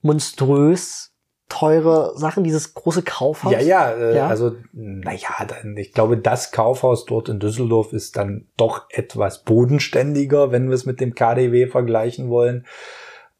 monströs 0.00 1.12
teure 1.50 2.16
Sachen, 2.16 2.42
dieses 2.42 2.72
große 2.72 3.02
Kaufhaus? 3.02 3.52
Ja, 3.52 3.60
ja, 3.60 3.90
äh, 3.90 4.16
ja? 4.16 4.28
also, 4.28 4.56
naja, 4.72 5.28
ich 5.76 5.92
glaube, 5.92 6.16
das 6.16 6.52
Kaufhaus 6.52 7.04
dort 7.04 7.28
in 7.28 7.38
Düsseldorf 7.38 7.92
ist 7.92 8.16
dann 8.16 8.46
doch 8.56 8.86
etwas 8.88 9.44
bodenständiger, 9.44 10.52
wenn 10.52 10.68
wir 10.68 10.74
es 10.74 10.86
mit 10.86 11.00
dem 11.00 11.14
KDW 11.14 11.66
vergleichen 11.66 12.30
wollen. 12.30 12.66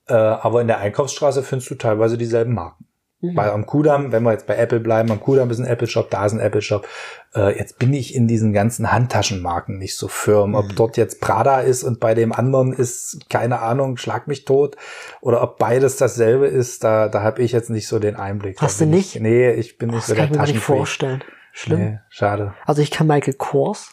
Äh, 0.07 0.15
aber 0.15 0.61
in 0.61 0.67
der 0.67 0.81
Einkaufsstraße 0.81 1.43
findest 1.43 1.71
du 1.71 1.77
teilweise 1.77 2.19
dieselben 2.19 2.53
Marken. 2.53 2.90
Mhm. 3.21 3.37
Weil 3.37 3.51
am 3.51 3.67
Kudamm, 3.67 4.13
wenn 4.13 4.23
wir 4.23 4.33
jetzt 4.33 4.47
bei 4.47 4.57
Apple 4.57 4.81
bleiben, 4.81 5.11
am 5.11 5.21
Kudamm 5.21 5.51
ist 5.51 5.59
ein 5.59 5.67
Apple 5.67 5.87
Shop, 5.87 6.11
da 6.11 6.25
ist 6.25 6.33
ein 6.33 6.41
Apple 6.41 6.63
Shop. 6.63 6.87
Äh, 7.35 7.59
jetzt 7.59 7.79
bin 7.79 7.93
ich 7.93 8.15
in 8.15 8.27
diesen 8.27 8.53
ganzen 8.53 8.91
Handtaschenmarken 8.91 9.79
nicht 9.79 9.97
so 9.97 10.09
firm. 10.09 10.55
Ob 10.55 10.69
mhm. 10.69 10.75
dort 10.77 10.97
jetzt 10.97 11.21
Prada 11.21 11.61
ist 11.61 11.83
und 11.83 12.01
bei 12.01 12.15
dem 12.15 12.33
anderen 12.33 12.73
ist, 12.73 13.29
keine 13.29 13.61
Ahnung, 13.61 13.99
schlag 13.99 14.27
mich 14.27 14.45
tot. 14.47 14.77
Oder 15.21 15.43
ob 15.43 15.59
beides 15.59 15.97
dasselbe 15.97 16.47
ist, 16.47 16.83
da, 16.83 17.09
da 17.09 17.23
habe 17.23 17.43
ich 17.43 17.53
jetzt 17.53 17.71
nicht 17.71 17.89
so 17.89 17.99
den 17.99 18.17
Einblick. 18.17 18.61
Hast 18.61 18.81
du 18.81 18.87
nicht? 18.87 19.17
Ich, 19.17 19.21
nee, 19.21 19.51
ich 19.51 19.77
bin 19.77 19.91
nicht 19.91 20.05
oh, 20.05 20.09
so 20.09 20.15
der 20.15 20.33
Taschenfreak. 20.33 20.39
Das 20.39 20.39
kann 20.39 20.45
ich 20.45 20.53
mir 20.53 20.55
nicht 20.55 20.65
vorstellen. 20.65 21.25
Schlimm. 21.53 21.81
Nee, 21.81 21.99
schade. 22.09 22.55
Also 22.65 22.81
ich 22.81 22.91
kann 22.91 23.07
Michael 23.07 23.35
Kors. 23.35 23.93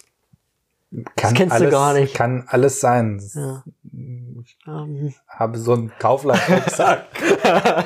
Kann 0.91 1.05
das 1.15 1.33
kennst 1.33 1.55
alles, 1.55 1.69
du 1.69 1.71
gar 1.71 1.93
nicht. 1.93 2.15
Kann 2.15 2.45
alles 2.47 2.79
sein. 2.79 3.21
Ja. 3.35 3.63
Ich 3.97 4.57
um. 4.67 5.11
habe 5.27 5.57
so 5.57 5.73
einen 5.73 5.91
Kaufland-Rucksack. 5.97 7.07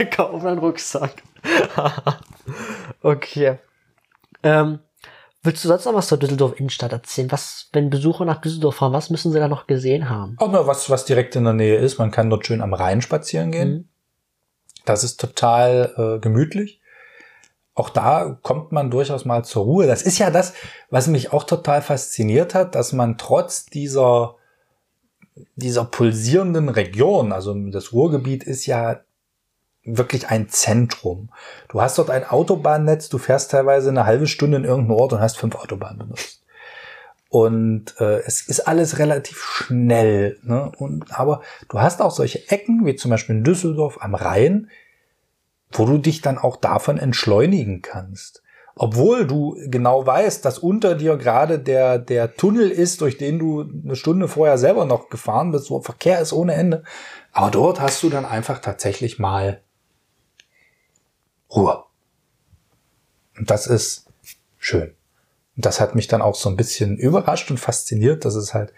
Kaufland-Rucksack. 0.11 1.23
okay. 3.01 3.59
Ähm, 4.43 4.79
willst 5.41 5.63
du 5.63 5.69
sonst 5.69 5.85
noch 5.85 5.93
was 5.93 6.07
zur 6.07 6.17
Düsseldorf 6.17 6.59
Innenstadt 6.59 6.91
erzählen? 6.91 7.31
Was, 7.31 7.69
wenn 7.71 7.89
Besucher 7.89 8.25
nach 8.25 8.41
Düsseldorf 8.41 8.75
fahren, 8.75 8.91
was 8.91 9.09
müssen 9.09 9.31
sie 9.31 9.39
da 9.39 9.47
noch 9.47 9.67
gesehen 9.67 10.09
haben? 10.09 10.35
Auch 10.39 10.51
nur 10.51 10.67
was, 10.67 10.89
was 10.89 11.05
direkt 11.05 11.37
in 11.37 11.45
der 11.45 11.53
Nähe 11.53 11.77
ist. 11.77 11.97
Man 11.97 12.11
kann 12.11 12.29
dort 12.29 12.45
schön 12.45 12.61
am 12.61 12.73
Rhein 12.73 13.01
spazieren 13.01 13.51
gehen. 13.51 13.71
Mhm. 13.71 13.87
Das 14.83 15.05
ist 15.05 15.17
total 15.17 15.93
äh, 15.95 16.19
gemütlich. 16.19 16.81
Auch 17.73 17.89
da 17.89 18.37
kommt 18.41 18.73
man 18.73 18.91
durchaus 18.91 19.23
mal 19.23 19.45
zur 19.45 19.63
Ruhe. 19.63 19.87
Das 19.87 20.01
ist 20.01 20.17
ja 20.17 20.29
das, 20.29 20.53
was 20.89 21.07
mich 21.07 21.31
auch 21.31 21.45
total 21.45 21.81
fasziniert 21.81 22.53
hat, 22.53 22.75
dass 22.75 22.91
man 22.91 23.17
trotz 23.17 23.65
dieser 23.65 24.35
dieser 25.55 25.85
pulsierenden 25.85 26.69
Region, 26.69 27.31
also 27.31 27.53
das 27.69 27.93
Ruhrgebiet 27.93 28.43
ist 28.43 28.65
ja 28.65 29.01
wirklich 29.83 30.29
ein 30.29 30.49
Zentrum. 30.49 31.29
Du 31.69 31.81
hast 31.81 31.97
dort 31.97 32.09
ein 32.09 32.25
Autobahnnetz, 32.25 33.09
du 33.09 33.17
fährst 33.17 33.51
teilweise 33.51 33.89
eine 33.89 34.05
halbe 34.05 34.27
Stunde 34.27 34.57
in 34.57 34.63
irgendeinen 34.63 34.99
Ort 34.99 35.13
und 35.13 35.19
hast 35.21 35.37
fünf 35.37 35.55
Autobahnen 35.55 35.99
benutzt. 35.99 36.43
Und 37.29 37.95
äh, 37.99 38.19
es 38.25 38.41
ist 38.41 38.67
alles 38.67 38.99
relativ 38.99 39.41
schnell. 39.41 40.37
Ne? 40.43 40.69
Und, 40.77 41.17
aber 41.17 41.41
du 41.69 41.79
hast 41.79 42.01
auch 42.01 42.11
solche 42.11 42.49
Ecken, 42.49 42.85
wie 42.85 42.95
zum 42.95 43.09
Beispiel 43.09 43.37
in 43.37 43.43
Düsseldorf 43.43 43.99
am 44.01 44.15
Rhein, 44.15 44.69
wo 45.71 45.85
du 45.85 45.97
dich 45.97 46.21
dann 46.21 46.37
auch 46.37 46.57
davon 46.57 46.97
entschleunigen 46.97 47.81
kannst. 47.81 48.43
Obwohl 48.83 49.27
du 49.27 49.55
genau 49.67 50.07
weißt, 50.07 50.43
dass 50.43 50.57
unter 50.57 50.95
dir 50.95 51.15
gerade 51.15 51.59
der, 51.59 51.99
der 51.99 52.35
Tunnel 52.35 52.71
ist, 52.71 53.01
durch 53.01 53.15
den 53.15 53.37
du 53.37 53.61
eine 53.61 53.95
Stunde 53.95 54.27
vorher 54.27 54.57
selber 54.57 54.85
noch 54.85 55.09
gefahren 55.09 55.51
bist, 55.51 55.69
wo 55.69 55.81
Verkehr 55.81 56.19
ist 56.19 56.33
ohne 56.33 56.55
Ende. 56.55 56.83
Aber 57.31 57.51
dort 57.51 57.79
hast 57.79 58.01
du 58.01 58.09
dann 58.09 58.25
einfach 58.25 58.57
tatsächlich 58.57 59.19
mal 59.19 59.61
Ruhe. 61.53 61.83
Und 63.37 63.51
das 63.51 63.67
ist 63.67 64.07
schön. 64.57 64.95
Und 65.55 65.67
das 65.67 65.79
hat 65.79 65.93
mich 65.93 66.07
dann 66.07 66.23
auch 66.23 66.33
so 66.33 66.49
ein 66.49 66.57
bisschen 66.57 66.97
überrascht 66.97 67.51
und 67.51 67.59
fasziniert, 67.59 68.25
dass 68.25 68.33
es 68.33 68.55
halt 68.55 68.73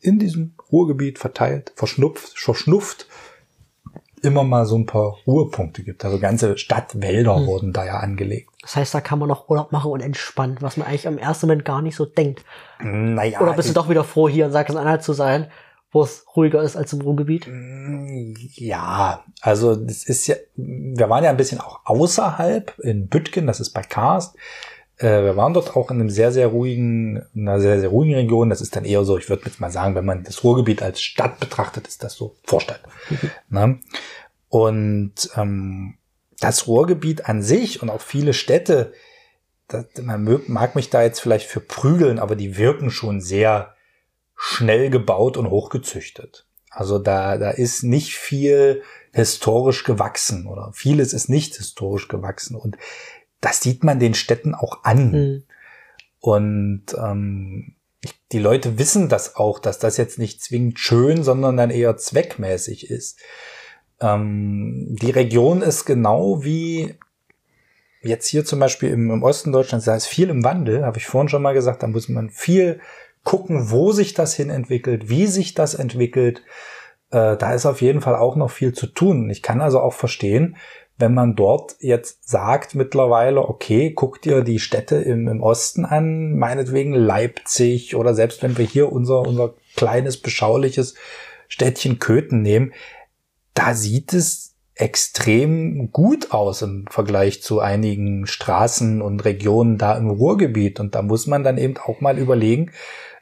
in 0.00 0.20
diesem 0.20 0.54
Ruhrgebiet 0.70 1.18
verteilt, 1.18 1.72
verschnupft, 1.74 2.38
verschnupft, 2.38 3.08
immer 4.24 4.42
mal 4.42 4.66
so 4.66 4.76
ein 4.76 4.86
paar 4.86 5.16
Ruhepunkte 5.26 5.82
gibt. 5.82 6.04
Also 6.04 6.18
ganze 6.18 6.56
Stadtwälder 6.58 7.36
hm. 7.36 7.46
wurden 7.46 7.72
da 7.72 7.84
ja 7.84 7.98
angelegt. 7.98 8.50
Das 8.62 8.76
heißt, 8.76 8.94
da 8.94 9.00
kann 9.00 9.18
man 9.18 9.28
noch 9.28 9.48
Urlaub 9.48 9.72
machen 9.72 9.90
und 9.90 10.00
entspannen, 10.00 10.56
was 10.60 10.76
man 10.76 10.86
eigentlich 10.86 11.04
im 11.04 11.18
ersten 11.18 11.46
Moment 11.46 11.64
gar 11.64 11.82
nicht 11.82 11.96
so 11.96 12.06
denkt. 12.06 12.44
Naja. 12.80 13.40
Oder 13.40 13.52
bist 13.52 13.68
du 13.68 13.74
doch 13.74 13.90
wieder 13.90 14.04
froh, 14.04 14.28
hier 14.28 14.46
in 14.46 14.52
Sachsen-Anhalt 14.52 15.02
zu 15.02 15.12
sein, 15.12 15.48
wo 15.92 16.02
es 16.02 16.26
ruhiger 16.34 16.62
ist 16.62 16.76
als 16.76 16.92
im 16.92 17.02
Ruhrgebiet? 17.02 17.46
Mm, 17.46 18.34
ja, 18.54 19.22
also 19.40 19.76
das 19.76 20.04
ist 20.04 20.26
ja, 20.26 20.36
wir 20.56 21.08
waren 21.08 21.24
ja 21.24 21.30
ein 21.30 21.36
bisschen 21.36 21.60
auch 21.60 21.80
außerhalb 21.84 22.78
in 22.80 23.08
Büttgen, 23.08 23.46
das 23.46 23.60
ist 23.60 23.70
bei 23.70 23.82
Karst. 23.82 24.36
Äh, 24.98 25.22
wir 25.22 25.36
waren 25.36 25.54
dort 25.54 25.76
auch 25.76 25.90
in 25.90 26.00
einem 26.00 26.10
sehr, 26.10 26.32
sehr 26.32 26.48
ruhigen, 26.48 27.22
einer 27.34 27.60
sehr, 27.60 27.80
sehr 27.80 27.88
ruhigen 27.88 28.14
Region. 28.14 28.50
Das 28.50 28.60
ist 28.60 28.76
dann 28.76 28.84
eher 28.84 29.04
so, 29.04 29.18
ich 29.18 29.28
würde 29.28 29.44
jetzt 29.46 29.60
mal 29.60 29.70
sagen, 29.70 29.94
wenn 29.94 30.04
man 30.04 30.24
das 30.24 30.44
Ruhrgebiet 30.44 30.82
als 30.82 31.02
Stadt 31.02 31.40
betrachtet, 31.40 31.88
ist 31.88 32.02
das 32.02 32.14
so 32.14 32.36
Vorstadt. 32.44 32.80
Mhm. 33.10 33.30
Ne? 33.48 33.80
Und 34.48 35.30
ähm, 35.36 35.98
das 36.40 36.66
Ruhrgebiet 36.66 37.26
an 37.26 37.42
sich 37.42 37.82
und 37.82 37.90
auch 37.90 38.00
viele 38.00 38.34
Städte, 38.34 38.92
das, 39.68 39.86
man 40.02 40.42
mag 40.46 40.76
mich 40.76 40.90
da 40.90 41.02
jetzt 41.02 41.20
vielleicht 41.20 41.46
für 41.46 41.60
prügeln, 41.60 42.18
aber 42.18 42.36
die 42.36 42.56
wirken 42.56 42.90
schon 42.90 43.20
sehr 43.20 43.74
schnell 44.36 44.90
gebaut 44.90 45.36
und 45.36 45.50
hochgezüchtet. 45.50 46.46
Also 46.70 46.98
da, 46.98 47.38
da 47.38 47.50
ist 47.50 47.84
nicht 47.84 48.16
viel 48.16 48.82
historisch 49.12 49.84
gewachsen 49.84 50.46
oder 50.48 50.72
vieles 50.74 51.12
ist 51.12 51.28
nicht 51.28 51.54
historisch 51.54 52.08
gewachsen. 52.08 52.56
Und 52.56 52.76
das 53.44 53.60
sieht 53.60 53.84
man 53.84 53.98
den 53.98 54.14
Städten 54.14 54.54
auch 54.54 54.84
an. 54.84 55.10
Mhm. 55.10 55.42
Und 56.18 56.84
ähm, 56.96 57.74
die 58.32 58.38
Leute 58.38 58.78
wissen 58.78 59.10
das 59.10 59.36
auch, 59.36 59.58
dass 59.58 59.78
das 59.78 59.98
jetzt 59.98 60.18
nicht 60.18 60.42
zwingend 60.42 60.78
schön, 60.78 61.22
sondern 61.22 61.58
dann 61.58 61.70
eher 61.70 61.96
zweckmäßig 61.98 62.90
ist. 62.90 63.20
Ähm, 64.00 64.96
die 65.00 65.10
Region 65.10 65.60
ist 65.60 65.84
genau 65.84 66.42
wie 66.42 66.94
jetzt 68.02 68.28
hier 68.28 68.46
zum 68.46 68.60
Beispiel 68.60 68.90
im, 68.90 69.10
im 69.10 69.22
Osten 69.22 69.52
Deutschlands, 69.52 69.84
da 69.84 69.94
ist 69.94 70.06
viel 70.06 70.30
im 70.30 70.42
Wandel, 70.42 70.84
habe 70.84 70.98
ich 70.98 71.06
vorhin 71.06 71.28
schon 71.28 71.42
mal 71.42 71.54
gesagt, 71.54 71.82
da 71.82 71.86
muss 71.86 72.08
man 72.08 72.30
viel 72.30 72.80
gucken, 73.24 73.70
wo 73.70 73.92
sich 73.92 74.14
das 74.14 74.34
hin 74.34 74.50
entwickelt, 74.50 75.08
wie 75.10 75.26
sich 75.26 75.52
das 75.52 75.74
entwickelt. 75.74 76.42
Äh, 77.10 77.36
da 77.36 77.52
ist 77.52 77.66
auf 77.66 77.82
jeden 77.82 78.00
Fall 78.00 78.16
auch 78.16 78.36
noch 78.36 78.50
viel 78.50 78.72
zu 78.72 78.86
tun. 78.86 79.28
Ich 79.28 79.42
kann 79.42 79.60
also 79.60 79.80
auch 79.80 79.94
verstehen, 79.94 80.56
wenn 80.96 81.12
man 81.12 81.34
dort 81.34 81.76
jetzt 81.80 82.28
sagt 82.28 82.74
mittlerweile, 82.74 83.48
okay, 83.48 83.92
guck 83.92 84.22
dir 84.22 84.42
die 84.42 84.60
Städte 84.60 84.96
im, 84.96 85.26
im 85.26 85.42
Osten 85.42 85.84
an, 85.84 86.36
meinetwegen 86.36 86.94
Leipzig 86.94 87.96
oder 87.96 88.14
selbst 88.14 88.42
wenn 88.42 88.56
wir 88.56 88.64
hier 88.64 88.92
unser, 88.92 89.20
unser 89.20 89.54
kleines, 89.74 90.20
beschauliches 90.20 90.94
Städtchen 91.48 91.98
Köthen 91.98 92.42
nehmen, 92.42 92.72
da 93.54 93.74
sieht 93.74 94.12
es 94.12 94.54
extrem 94.76 95.92
gut 95.92 96.32
aus 96.32 96.62
im 96.62 96.86
Vergleich 96.88 97.42
zu 97.42 97.60
einigen 97.60 98.26
Straßen 98.26 99.02
und 99.02 99.24
Regionen 99.24 99.78
da 99.78 99.96
im 99.96 100.10
Ruhrgebiet. 100.10 100.80
Und 100.80 100.94
da 100.94 101.02
muss 101.02 101.26
man 101.26 101.44
dann 101.44 101.58
eben 101.58 101.76
auch 101.78 102.00
mal 102.00 102.18
überlegen, 102.18 102.72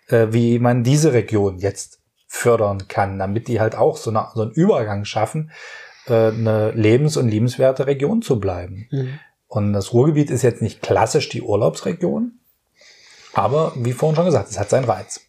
äh, 0.08 0.28
wie 0.30 0.58
man 0.58 0.82
diese 0.82 1.12
Region 1.12 1.58
jetzt 1.58 2.00
fördern 2.26 2.88
kann, 2.88 3.18
damit 3.18 3.48
die 3.48 3.60
halt 3.60 3.76
auch 3.76 3.98
so, 3.98 4.10
eine, 4.10 4.28
so 4.34 4.42
einen 4.42 4.52
Übergang 4.52 5.04
schaffen, 5.04 5.50
äh, 6.06 6.28
eine 6.28 6.72
lebens- 6.72 7.16
und 7.16 7.28
liebenswerte 7.28 7.86
Region 7.86 8.22
zu 8.22 8.40
bleiben. 8.40 8.88
Mhm. 8.90 9.18
Und 9.48 9.72
das 9.72 9.92
Ruhrgebiet 9.92 10.30
ist 10.30 10.42
jetzt 10.42 10.62
nicht 10.62 10.82
klassisch 10.82 11.28
die 11.28 11.42
Urlaubsregion, 11.42 12.38
aber 13.34 13.72
wie 13.76 13.92
vorhin 13.92 14.16
schon 14.16 14.24
gesagt, 14.24 14.50
es 14.50 14.58
hat 14.58 14.70
seinen 14.70 14.84
Reiz. 14.84 15.20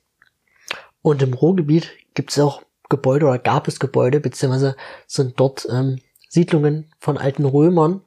Und 1.01 1.21
im 1.21 1.33
Ruhrgebiet 1.33 1.91
gibt 2.13 2.31
es 2.31 2.39
auch 2.39 2.62
Gebäude 2.89 3.25
oder 3.25 3.39
gab 3.39 3.67
es 3.67 3.79
Gebäude, 3.79 4.19
beziehungsweise 4.19 4.75
sind 5.07 5.39
dort 5.39 5.67
ähm, 5.69 5.99
Siedlungen 6.29 6.91
von 6.99 7.17
alten 7.17 7.45
Römern 7.45 8.01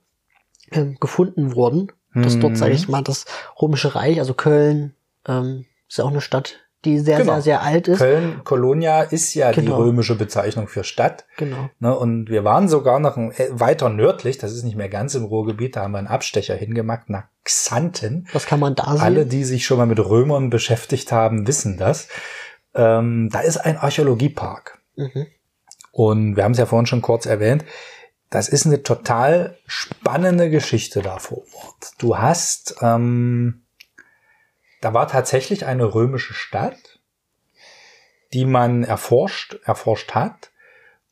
ähm, 0.70 0.96
gefunden 1.00 1.54
worden. 1.54 1.92
Das 2.14 2.38
dort, 2.38 2.56
sage 2.56 2.72
ich 2.72 2.86
mhm. 2.86 2.92
mal, 2.92 3.02
das 3.02 3.26
Römische 3.60 3.94
Reich, 3.94 4.18
also 4.20 4.32
Köln, 4.32 4.94
ähm, 5.28 5.66
ist 5.86 5.98
ja 5.98 6.04
auch 6.04 6.10
eine 6.10 6.22
Stadt, 6.22 6.65
die 6.86 6.98
sehr, 6.98 7.18
genau. 7.18 7.34
sehr, 7.34 7.42
sehr 7.42 7.62
alt 7.62 7.88
ist. 7.88 7.98
Köln, 7.98 8.40
Kolonia 8.44 9.02
ist 9.02 9.34
ja 9.34 9.50
genau. 9.50 9.76
die 9.76 9.82
römische 9.82 10.14
Bezeichnung 10.14 10.68
für 10.68 10.84
Stadt. 10.84 11.26
Genau. 11.36 11.68
Ne, 11.80 11.94
und 11.94 12.30
wir 12.30 12.44
waren 12.44 12.68
sogar 12.68 13.00
noch 13.00 13.16
äh, 13.16 13.48
weiter 13.50 13.88
nördlich, 13.88 14.38
das 14.38 14.52
ist 14.52 14.62
nicht 14.62 14.76
mehr 14.76 14.88
ganz 14.88 15.14
im 15.14 15.24
Ruhrgebiet, 15.24 15.76
da 15.76 15.82
haben 15.82 15.92
wir 15.92 15.98
einen 15.98 16.06
Abstecher 16.06 16.54
hingemacht 16.54 17.10
nach 17.10 17.24
Xanten. 17.44 18.26
Was 18.32 18.46
kann 18.46 18.60
man 18.60 18.74
da 18.74 18.92
sehen? 18.92 19.00
Alle, 19.00 19.26
die 19.26 19.44
sich 19.44 19.66
schon 19.66 19.78
mal 19.78 19.86
mit 19.86 19.98
Römern 19.98 20.48
beschäftigt 20.48 21.12
haben, 21.12 21.46
wissen 21.46 21.76
das. 21.76 22.08
Ähm, 22.74 23.28
da 23.32 23.40
ist 23.40 23.58
ein 23.58 23.76
Archäologiepark. 23.76 24.78
Mhm. 24.96 25.26
Und 25.92 26.36
wir 26.36 26.44
haben 26.44 26.52
es 26.52 26.58
ja 26.58 26.66
vorhin 26.66 26.86
schon 26.86 27.02
kurz 27.02 27.26
erwähnt. 27.26 27.64
Das 28.30 28.48
ist 28.48 28.66
eine 28.66 28.82
total 28.82 29.56
spannende 29.66 30.50
Geschichte 30.50 31.00
da 31.00 31.18
vor 31.18 31.42
Ort. 31.54 31.92
Du 31.98 32.18
hast 32.18 32.76
ähm, 32.82 33.65
da 34.80 34.94
war 34.94 35.08
tatsächlich 35.08 35.66
eine 35.66 35.94
römische 35.94 36.34
Stadt, 36.34 37.00
die 38.32 38.44
man 38.44 38.84
erforscht, 38.84 39.58
erforscht 39.64 40.12
hat. 40.12 40.50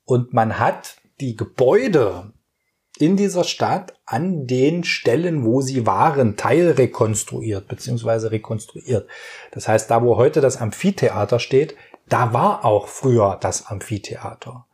Und 0.04 0.32
man 0.32 0.58
hat 0.58 0.96
die 1.20 1.36
Gebäude 1.36 2.32
in 2.98 3.16
dieser 3.16 3.44
Stadt 3.44 3.94
an 4.06 4.46
den 4.46 4.84
Stellen, 4.84 5.44
wo 5.44 5.60
sie 5.60 5.86
waren, 5.86 6.36
teilrekonstruiert 6.36 7.66
bzw. 7.66 8.28
rekonstruiert. 8.28 9.08
Das 9.50 9.66
heißt, 9.66 9.90
da 9.90 10.02
wo 10.02 10.16
heute 10.16 10.40
das 10.40 10.58
Amphitheater 10.60 11.40
steht, 11.40 11.74
da 12.08 12.32
war 12.32 12.64
auch 12.64 12.88
früher 12.88 13.38
das 13.40 13.66
Amphitheater. 13.66 14.66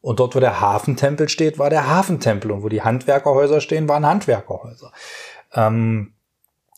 Und 0.00 0.18
dort, 0.18 0.34
wo 0.34 0.40
der 0.40 0.60
Hafentempel 0.60 1.28
steht, 1.28 1.58
war 1.58 1.70
der 1.70 1.86
Hafentempel. 1.86 2.50
Und 2.50 2.62
wo 2.62 2.68
die 2.68 2.82
Handwerkerhäuser 2.82 3.60
stehen, 3.60 3.88
waren 3.88 4.06
Handwerkerhäuser. 4.06 4.92
Ähm, 5.52 6.14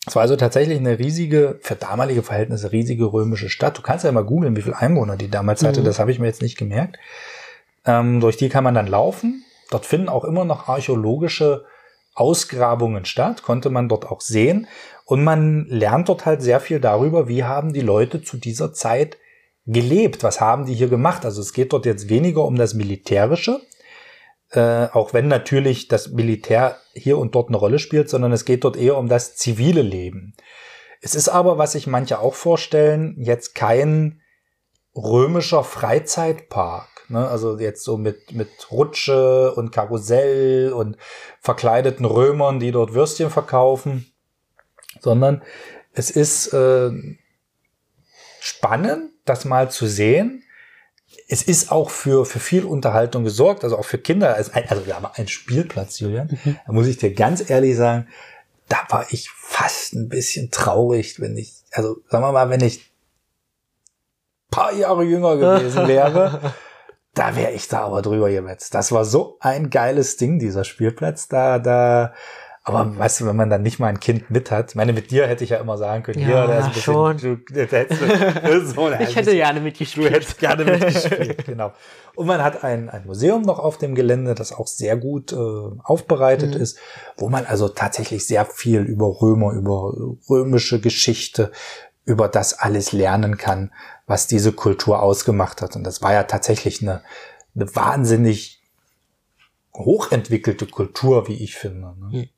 es 0.06 0.16
war 0.16 0.22
also 0.22 0.34
tatsächlich 0.34 0.78
eine 0.78 0.98
riesige, 0.98 1.58
für 1.60 1.76
damalige 1.76 2.22
Verhältnisse 2.22 2.72
riesige 2.72 3.12
römische 3.12 3.48
Stadt. 3.48 3.78
Du 3.78 3.82
kannst 3.82 4.04
ja 4.04 4.10
mal 4.10 4.24
googeln, 4.24 4.56
wie 4.56 4.62
viele 4.62 4.76
Einwohner 4.76 5.16
die 5.16 5.30
damals 5.30 5.62
hatte. 5.62 5.80
Mhm. 5.80 5.84
Das 5.84 6.00
habe 6.00 6.10
ich 6.10 6.18
mir 6.18 6.26
jetzt 6.26 6.42
nicht 6.42 6.58
gemerkt. 6.58 6.98
Ähm, 7.86 8.20
durch 8.20 8.36
die 8.36 8.48
kann 8.48 8.64
man 8.64 8.74
dann 8.74 8.88
laufen. 8.88 9.44
Dort 9.70 9.86
finden 9.86 10.08
auch 10.08 10.24
immer 10.24 10.44
noch 10.44 10.68
archäologische 10.68 11.64
Ausgrabungen 12.14 13.04
statt, 13.04 13.42
konnte 13.42 13.70
man 13.70 13.88
dort 13.88 14.06
auch 14.06 14.20
sehen. 14.20 14.66
Und 15.04 15.22
man 15.24 15.66
lernt 15.68 16.08
dort 16.08 16.26
halt 16.26 16.42
sehr 16.42 16.60
viel 16.60 16.80
darüber, 16.80 17.28
wie 17.28 17.44
haben 17.44 17.72
die 17.72 17.80
Leute 17.80 18.22
zu 18.22 18.36
dieser 18.36 18.72
Zeit 18.72 19.18
gelebt, 19.66 20.24
was 20.24 20.40
haben 20.40 20.66
die 20.66 20.74
hier 20.74 20.88
gemacht. 20.88 21.24
Also 21.24 21.40
es 21.40 21.52
geht 21.52 21.72
dort 21.72 21.86
jetzt 21.86 22.08
weniger 22.08 22.44
um 22.44 22.56
das 22.56 22.74
Militärische, 22.74 23.60
äh, 24.52 24.88
auch 24.92 25.14
wenn 25.14 25.28
natürlich 25.28 25.88
das 25.88 26.08
Militär 26.10 26.78
hier 26.92 27.18
und 27.18 27.34
dort 27.34 27.48
eine 27.48 27.56
Rolle 27.56 27.78
spielt, 27.78 28.10
sondern 28.10 28.32
es 28.32 28.44
geht 28.44 28.64
dort 28.64 28.76
eher 28.76 28.98
um 28.98 29.08
das 29.08 29.34
zivile 29.36 29.82
Leben. 29.82 30.34
Es 31.00 31.14
ist 31.14 31.28
aber, 31.28 31.58
was 31.58 31.72
sich 31.72 31.86
manche 31.86 32.20
auch 32.20 32.34
vorstellen, 32.34 33.16
jetzt 33.18 33.54
kein 33.54 34.20
römischer 34.94 35.64
Freizeitpark. 35.64 36.88
Ne? 37.08 37.26
Also 37.26 37.58
jetzt 37.58 37.82
so 37.82 37.96
mit, 37.96 38.32
mit 38.32 38.70
Rutsche 38.70 39.54
und 39.54 39.72
Karussell 39.72 40.72
und 40.72 40.96
verkleideten 41.40 42.04
Römern, 42.04 42.60
die 42.60 42.72
dort 42.72 42.92
Würstchen 42.92 43.30
verkaufen, 43.30 44.12
sondern 45.00 45.42
es 45.92 46.10
ist 46.10 46.52
äh, 46.52 46.90
spannend, 48.40 49.12
das 49.24 49.44
mal 49.44 49.70
zu 49.70 49.86
sehen, 49.86 50.44
es 51.28 51.42
ist 51.42 51.72
auch 51.72 51.90
für, 51.90 52.26
für 52.26 52.40
viel 52.40 52.64
Unterhaltung 52.64 53.24
gesorgt, 53.24 53.64
also 53.64 53.78
auch 53.78 53.84
für 53.84 53.98
Kinder. 53.98 54.34
Also, 54.34 54.52
also 54.68 54.86
wir 54.86 54.94
haben 54.94 55.06
einen 55.06 55.28
Spielplatz, 55.28 56.00
Julian. 56.00 56.38
Mhm. 56.44 56.58
Da 56.66 56.72
muss 56.72 56.86
ich 56.86 56.98
dir 56.98 57.14
ganz 57.14 57.48
ehrlich 57.48 57.76
sagen, 57.76 58.08
da 58.68 58.78
war 58.88 59.06
ich 59.10 59.30
fast 59.30 59.94
ein 59.94 60.08
bisschen 60.08 60.50
traurig, 60.50 61.20
wenn 61.20 61.36
ich, 61.36 61.54
also 61.72 61.98
sagen 62.08 62.24
wir 62.24 62.32
mal, 62.32 62.50
wenn 62.50 62.62
ich 62.62 62.92
paar 64.50 64.72
Jahre 64.72 65.02
jünger 65.02 65.36
gewesen 65.36 65.88
wäre, 65.88 66.54
da 67.14 67.34
wäre 67.34 67.52
ich 67.52 67.68
da 67.68 67.80
aber 67.80 68.02
drüber 68.02 68.30
gewetzt. 68.30 68.74
Das 68.74 68.92
war 68.92 69.04
so 69.04 69.36
ein 69.40 69.70
geiles 69.70 70.16
Ding, 70.16 70.38
dieser 70.38 70.64
Spielplatz. 70.64 71.28
Da, 71.28 71.58
da, 71.58 72.14
aber 72.64 72.96
weißt 72.96 73.20
du, 73.20 73.26
wenn 73.26 73.34
man 73.34 73.50
dann 73.50 73.62
nicht 73.62 73.80
mal 73.80 73.88
ein 73.88 73.98
Kind 73.98 74.30
mit 74.30 74.52
hat, 74.52 74.76
meine, 74.76 74.92
mit 74.92 75.10
dir 75.10 75.26
hätte 75.26 75.42
ich 75.42 75.50
ja 75.50 75.56
immer 75.56 75.76
sagen 75.76 76.04
können, 76.04 76.20
ja, 76.20 76.28
ja 76.28 76.58
ist 76.58 76.64
ein 76.64 76.68
bisschen, 76.68 76.82
schon. 76.82 77.16
Du, 77.18 77.36
du, 77.36 77.66
du, 77.66 78.66
so, 78.66 78.90
ich 78.92 79.16
hätte 79.16 79.32
gerne 79.32 79.60
mitgespielt. 79.60 80.10
Du 80.10 80.14
hättest 80.14 80.38
gerne 80.38 80.64
mitgespielt, 80.64 81.44
genau. 81.44 81.72
Und 82.14 82.28
man 82.28 82.40
hat 82.40 82.62
ein, 82.62 82.88
ein 82.88 83.04
Museum 83.04 83.42
noch 83.42 83.58
auf 83.58 83.78
dem 83.78 83.96
Gelände, 83.96 84.36
das 84.36 84.52
auch 84.52 84.68
sehr 84.68 84.96
gut 84.96 85.32
äh, 85.32 85.36
aufbereitet 85.82 86.54
mhm. 86.54 86.60
ist, 86.60 86.78
wo 87.16 87.28
man 87.28 87.46
also 87.46 87.68
tatsächlich 87.68 88.28
sehr 88.28 88.44
viel 88.44 88.82
über 88.82 89.20
Römer, 89.20 89.52
über 89.54 89.92
römische 90.30 90.80
Geschichte, 90.80 91.50
über 92.04 92.28
das 92.28 92.54
alles 92.60 92.92
lernen 92.92 93.38
kann, 93.38 93.72
was 94.06 94.28
diese 94.28 94.52
Kultur 94.52 95.02
ausgemacht 95.02 95.62
hat. 95.62 95.74
Und 95.74 95.82
das 95.82 96.00
war 96.00 96.12
ja 96.12 96.22
tatsächlich 96.22 96.80
eine, 96.80 97.02
eine 97.56 97.74
wahnsinnig 97.74 98.61
hochentwickelte 99.74 100.66
Kultur, 100.66 101.28
wie 101.28 101.42
ich 101.42 101.56
finde. 101.56 101.94
Ne? 101.98 102.28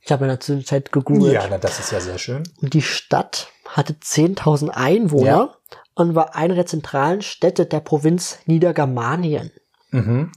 Ich 0.00 0.12
habe 0.12 0.24
in 0.24 0.28
der 0.28 0.40
Zwischenzeit 0.40 0.92
gegoogelt. 0.92 1.32
Ja, 1.32 1.46
na, 1.48 1.58
das 1.58 1.80
ist 1.80 1.90
ja 1.92 2.00
sehr 2.00 2.18
schön. 2.18 2.44
Und 2.60 2.74
die 2.74 2.82
Stadt 2.82 3.48
hatte 3.68 3.94
10.000 3.94 4.68
Einwohner 4.68 5.26
ja. 5.26 5.56
und 5.94 6.14
war 6.14 6.36
eine 6.36 6.54
der 6.54 6.66
zentralen 6.66 7.22
Städte 7.22 7.66
der 7.66 7.80
Provinz 7.80 8.38
Niedergermanien. 8.46 9.50
Mhm. 9.90 10.32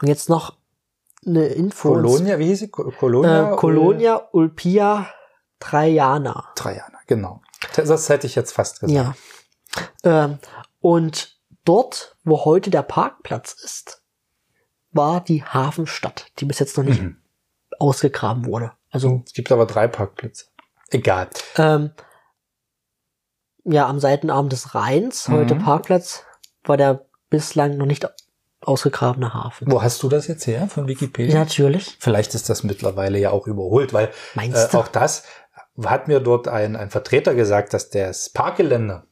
Und 0.00 0.08
jetzt 0.08 0.28
noch 0.28 0.56
eine 1.26 1.46
Info. 1.46 1.92
Colonia, 1.92 2.38
wie 2.38 2.46
hieß 2.46 2.58
sie? 2.58 2.68
Colonia? 2.70 3.52
Äh, 3.52 3.56
Colonia 3.56 4.28
Ulpia 4.32 5.06
Traiana. 5.60 6.50
Traiana, 6.56 6.98
genau. 7.06 7.40
Das 7.76 8.08
hätte 8.08 8.26
ich 8.26 8.34
jetzt 8.34 8.52
fast 8.52 8.80
gesagt. 8.80 9.16
Ja. 10.04 10.24
Ähm, 10.24 10.38
und 10.80 11.36
dort, 11.64 12.16
wo 12.24 12.44
heute 12.44 12.70
der 12.70 12.82
Parkplatz 12.82 13.52
ist, 13.52 14.01
war 14.92 15.22
die 15.22 15.44
Hafenstadt, 15.44 16.26
die 16.38 16.44
bis 16.44 16.58
jetzt 16.58 16.76
noch 16.76 16.84
nicht 16.84 17.02
mhm. 17.02 17.16
ausgegraben 17.78 18.46
wurde. 18.46 18.72
Also 18.90 19.22
es 19.26 19.32
gibt 19.32 19.50
aber 19.50 19.66
drei 19.66 19.88
Parkplätze. 19.88 20.46
Egal. 20.90 21.28
Ähm, 21.56 21.90
ja, 23.64 23.88
am 23.88 23.98
Seitenarm 23.98 24.48
des 24.48 24.74
Rheins, 24.74 25.28
mhm. 25.28 25.34
heute 25.34 25.54
Parkplatz, 25.54 26.24
war 26.64 26.76
der 26.76 27.06
bislang 27.30 27.76
noch 27.76 27.86
nicht 27.86 28.06
ausgegrabene 28.60 29.34
Hafen. 29.34 29.70
Wo 29.70 29.82
hast 29.82 30.02
du 30.02 30.08
das 30.08 30.26
jetzt 30.26 30.46
her? 30.46 30.68
Von 30.68 30.86
Wikipedia? 30.86 31.34
Ja, 31.34 31.40
natürlich. 31.40 31.96
Vielleicht 31.98 32.34
ist 32.34 32.48
das 32.48 32.62
mittlerweile 32.62 33.18
ja 33.18 33.30
auch 33.30 33.46
überholt, 33.46 33.92
weil 33.92 34.10
äh, 34.36 34.76
auch 34.76 34.88
das 34.88 35.24
hat 35.84 36.06
mir 36.06 36.20
dort 36.20 36.48
ein, 36.48 36.76
ein 36.76 36.90
Vertreter 36.90 37.34
gesagt, 37.34 37.72
dass 37.72 37.90
das 37.90 38.30
Parkgelände 38.30 39.04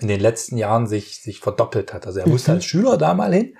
in 0.00 0.08
den 0.08 0.20
letzten 0.20 0.56
Jahren 0.56 0.86
sich, 0.86 1.22
sich 1.22 1.40
verdoppelt 1.40 1.94
hat. 1.94 2.06
Also 2.06 2.20
er 2.20 2.28
musste 2.28 2.50
mhm. 2.50 2.56
als 2.56 2.64
Schüler 2.64 2.96
da 2.98 3.14
mal 3.14 3.32
hin 3.32 3.56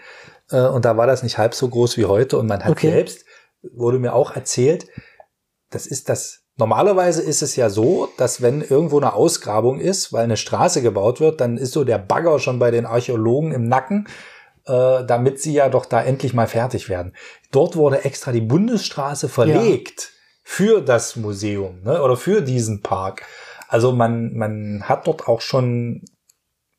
äh, 0.51 0.67
und 0.67 0.85
da 0.85 0.97
war 0.97 1.07
das 1.07 1.23
nicht 1.23 1.39
halb 1.39 1.55
so 1.55 1.69
groß 1.69 1.97
wie 1.97 2.07
heute 2.07 2.39
und 2.39 2.47
man 2.47 2.65
hat 2.65 2.73
okay. 2.73 2.91
selbst, 2.91 3.25
wurde 3.63 3.99
mir 3.99 4.15
auch 4.15 4.35
erzählt, 4.35 4.87
das 5.71 5.87
ist 5.87 6.09
das, 6.09 6.45
normalerweise 6.57 7.23
ist 7.23 7.43
es 7.43 7.57
ja 7.57 7.71
so, 7.71 8.09
dass 8.17 8.41
wenn 8.41 8.63
irgendwo 8.63 8.99
eine 8.99 9.13
Ausgrabung 9.15 9.81
ist, 9.81 10.13
weil 10.13 10.25
eine 10.25 10.37
Straße 10.37 10.83
gebaut 10.83 11.21
wird, 11.21 11.41
dann 11.41 11.57
ist 11.57 11.73
so 11.73 11.85
der 11.85 11.99
Bagger 11.99 12.39
schon 12.39 12.59
bei 12.59 12.71
den 12.71 12.87
Archäologen 12.87 13.53
im 13.53 13.69
Nacken, 13.69 14.09
äh, 14.67 15.05
damit 15.05 15.41
sie 15.41 15.53
ja 15.53 15.69
doch 15.69 15.87
da 15.87 16.03
endlich 16.03 16.35
mal 16.35 16.47
fertig 16.47 16.89
werden. 16.89 17.15
Dort 17.51 17.77
wurde 17.77 18.05
extra 18.05 18.33
die 18.33 18.41
Bundesstraße 18.41 19.29
verlegt 19.29 20.01
ja. 20.01 20.09
für 20.43 20.81
das 20.81 21.17
Museum 21.17 21.83
ne, 21.83 22.03
oder 22.03 22.17
für 22.17 22.43
diesen 22.43 22.83
Park. 22.83 23.25
Also 23.69 23.93
man, 23.93 24.35
man 24.35 24.85
hat 24.89 25.07
dort 25.07 25.29
auch 25.29 25.43
schon 25.43 26.05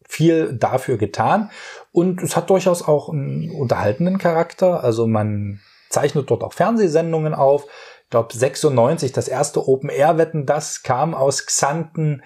viel 0.09 0.53
dafür 0.53 0.97
getan 0.97 1.51
und 1.91 2.21
es 2.23 2.35
hat 2.35 2.49
durchaus 2.49 2.81
auch 2.81 3.09
einen 3.09 3.51
unterhaltenden 3.51 4.17
Charakter. 4.17 4.83
Also 4.83 5.05
man 5.05 5.61
zeichnet 5.89 6.29
dort 6.29 6.43
auch 6.43 6.53
Fernsehsendungen 6.53 7.35
auf. 7.35 7.65
Ich 8.03 8.09
glaube 8.09 8.35
96 8.35 9.11
das 9.13 9.27
erste 9.27 9.67
Open 9.67 9.89
Air 9.89 10.17
Wetten 10.17 10.47
das 10.47 10.81
kam 10.81 11.13
aus 11.13 11.45
Xanten. 11.45 12.23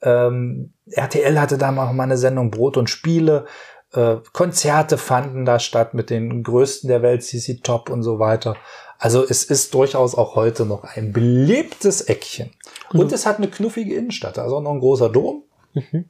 Ähm, 0.00 0.72
RTL 0.90 1.38
hatte 1.38 1.58
da 1.58 1.70
mal 1.72 2.00
eine 2.00 2.16
Sendung 2.16 2.50
Brot 2.50 2.78
und 2.78 2.88
Spiele. 2.88 3.44
Äh, 3.92 4.16
Konzerte 4.32 4.96
fanden 4.96 5.44
da 5.44 5.58
statt 5.58 5.92
mit 5.92 6.08
den 6.08 6.42
größten 6.42 6.88
der 6.88 7.02
Welt, 7.02 7.22
CC 7.22 7.60
Top 7.62 7.90
und 7.90 8.02
so 8.02 8.18
weiter. 8.18 8.56
Also 8.98 9.22
es 9.22 9.44
ist 9.44 9.74
durchaus 9.74 10.14
auch 10.14 10.36
heute 10.36 10.64
noch 10.64 10.84
ein 10.84 11.12
belebtes 11.12 12.00
Eckchen. 12.00 12.52
Und 12.94 13.12
es 13.12 13.26
hat 13.26 13.36
eine 13.36 13.48
knuffige 13.48 13.94
Innenstadt, 13.94 14.38
also 14.38 14.60
noch 14.60 14.72
ein 14.72 14.80
großer 14.80 15.10
Dom, 15.10 15.42
mhm. 15.74 16.06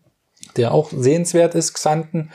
Der 0.56 0.72
auch 0.72 0.90
sehenswert 0.90 1.54
ist, 1.54 1.74
Xanten. 1.74 2.30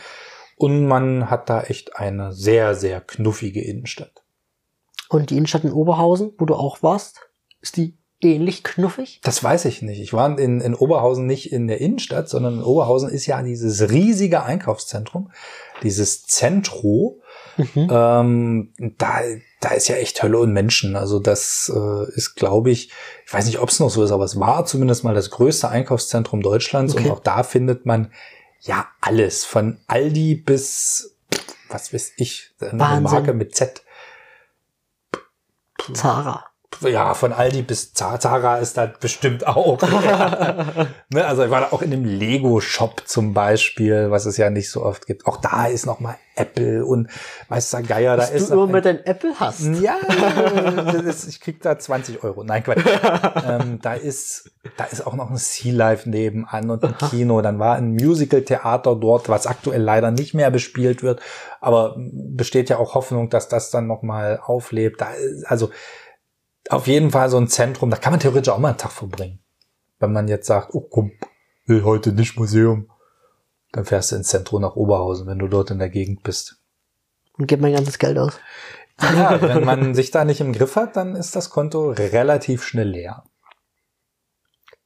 Und 0.56 0.86
man 0.86 1.30
hat 1.30 1.50
da 1.50 1.62
echt 1.64 1.96
eine 1.98 2.34
sehr, 2.34 2.76
sehr 2.76 3.02
knuffige 3.02 3.62
Innenstadt. 3.62 4.24
Und 5.10 5.30
die 5.30 5.38
Innenstadt 5.38 5.64
in 5.64 5.74
Oberhausen, 5.74 6.34
wo 6.38 6.46
du 6.46 6.56
auch 6.56 6.84
warst, 6.84 7.22
ist 7.62 7.78
die 7.78 7.98
ähnlich 8.22 8.64
knuffig? 8.64 9.20
Das 9.24 9.44
weiß 9.44 9.66
ich 9.66 9.82
nicht. 9.82 10.00
Ich 10.00 10.14
war 10.14 10.38
in, 10.38 10.62
in 10.62 10.76
Oberhausen 10.76 11.26
nicht 11.26 11.52
in 11.52 11.68
der 11.68 11.82
Innenstadt, 11.82 12.30
sondern 12.30 12.60
in 12.60 12.64
Oberhausen 12.64 13.10
ist 13.10 13.26
ja 13.26 13.42
dieses 13.42 13.90
riesige 13.90 14.44
Einkaufszentrum, 14.44 15.32
dieses 15.84 16.24
Zentro. 16.24 17.22
Mhm. 17.58 17.88
Ähm, 17.90 18.74
da, 18.98 19.22
da 19.62 19.70
ist 19.70 19.88
ja 19.88 19.96
echt 19.96 20.22
Hölle 20.22 20.40
und 20.40 20.52
Menschen. 20.52 20.96
Also 20.98 21.20
das 21.20 21.72
äh, 21.74 22.12
ist, 22.16 22.36
glaube 22.36 22.72
ich, 22.72 22.92
ich 23.26 23.34
weiß 23.34 23.46
nicht, 23.46 23.60
ob 23.60 23.70
es 23.70 23.80
noch 23.80 23.90
so 23.90 24.04
ist, 24.04 24.12
aber 24.12 24.26
es 24.26 24.40
war 24.40 24.66
zumindest 24.66 25.06
mal 25.06 25.16
das 25.16 25.30
größte 25.30 25.70
Einkaufszentrum 25.70 26.42
Deutschlands 26.42 26.94
okay. 26.94 27.06
und 27.06 27.12
auch 27.12 27.20
da 27.20 27.44
findet 27.44 27.86
man 27.86 28.12
ja 28.60 28.88
alles 29.00 29.46
von 29.46 29.80
Aldi 29.88 30.36
bis 30.36 31.16
was 31.70 31.94
weiß 31.94 32.14
ich, 32.18 32.54
eine 32.60 32.80
Wahnsinn. 32.80 33.04
Marke 33.04 33.34
mit 33.34 33.56
Z. 33.56 33.84
Zara 35.94 36.51
ja, 36.82 37.14
von 37.14 37.34
Aldi 37.34 37.62
bis 37.62 37.94
Zara 37.94 38.58
ist 38.58 38.78
da 38.78 38.86
bestimmt 38.88 39.46
auch. 39.46 39.82
ne, 41.10 41.26
also 41.26 41.44
ich 41.44 41.52
war 41.52 41.62
da 41.62 41.68
auch 41.72 41.82
in 41.82 41.92
dem 41.92 42.06
Lego-Shop 42.06 43.04
zum 43.06 43.34
Beispiel, 43.34 44.10
was 44.10 44.26
es 44.26 44.38
ja 44.38 44.50
nicht 44.50 44.72
so 44.72 44.84
oft 44.84 45.06
gibt. 45.06 45.28
Auch 45.28 45.38
da 45.38 45.68
ist 45.68 45.86
noch 45.86 46.00
mal 46.00 46.16
Apple 46.36 46.86
und 46.86 47.10
Meister 47.50 47.84
Geier. 47.84 48.18
Da 48.18 48.24
ist 48.24 48.50
du 48.50 48.56
nur 48.56 48.68
mit 48.68 48.86
deinem 48.86 49.02
Apple 49.04 49.34
hast. 49.40 49.62
Ja, 49.82 49.98
ist, 51.06 51.28
ich 51.28 51.40
krieg 51.42 51.62
da 51.62 51.78
20 51.78 52.24
Euro. 52.24 52.44
Nein, 52.44 52.64
Quatsch. 52.64 52.84
ähm, 53.48 53.80
da 53.82 53.94
ist, 53.94 54.52
da 54.78 54.86
ist 54.86 55.06
auch 55.06 55.14
noch 55.14 55.30
ein 55.30 55.38
Sea 55.38 55.74
Life 55.74 56.10
nebenan 56.10 56.70
und 56.70 56.84
ein 56.84 56.98
Kino. 57.10 57.42
Dann 57.42 57.60
war 57.60 57.76
ein 57.76 57.92
Musical-Theater 57.92 58.96
dort, 58.96 59.30
was 59.30 59.46
aktuell 59.46 59.82
leider 59.82 60.12
nicht 60.12 60.34
mehr 60.34 60.50
bespielt 60.50 61.04
wird. 61.04 61.22
Aber 61.60 61.96
besteht 61.98 62.70
ja 62.70 62.78
auch 62.78 62.96
Hoffnung, 62.96 63.30
dass 63.30 63.50
das 63.50 63.70
dann 63.70 63.88
noch 63.88 64.02
mal 64.02 64.40
auflebt. 64.42 65.02
Da 65.02 65.10
also, 65.46 65.70
auf 66.70 66.88
jeden 66.88 67.12
Fall 67.12 67.30
so 67.30 67.38
ein 67.38 67.48
Zentrum, 67.48 67.90
da 67.90 67.98
kann 67.98 68.14
man 68.14 68.20
theoretisch 68.20 68.52
auch 68.52 68.60
mal 68.60 68.70
einen 68.70 68.78
Tag 68.78 68.92
verbringen. 68.92 69.40
Wenn 70.00 70.14
man 70.14 70.28
jetzt 70.28 70.48
sagt, 70.48 70.74
oh 70.74 70.82
komm, 70.82 71.12
will 71.66 71.84
heute 71.84 72.14
nicht 72.14 72.38
Museum, 72.38 72.90
dann 73.72 73.86
fährst 73.86 74.12
du 74.12 74.18
ins 74.18 74.28
Zentrum 74.28 74.62
nach 74.62 74.76
Oberhausen, 74.76 75.28
wenn 75.28 75.40
du 75.40 75.48
dort 75.48 75.72
in 75.72 75.80
der 75.80 75.90
Gegend 75.90 76.24
bist. 76.24 76.58
Und 77.38 77.48
gib 77.48 77.62
mein 77.62 77.74
ganzes 77.74 77.98
Geld 77.98 78.18
aus. 78.18 78.40
Ja, 79.02 79.42
wenn 79.42 79.64
man 79.64 79.96
sich 79.96 80.12
da 80.12 80.26
nicht 80.26 80.42
im 80.42 80.54
Griff 80.54 80.76
hat, 80.76 80.96
dann 80.96 81.16
ist 81.16 81.36
das 81.36 81.50
Konto 81.50 81.92
relativ 81.92 82.64
schnell 82.64 82.90
leer. 82.90 83.24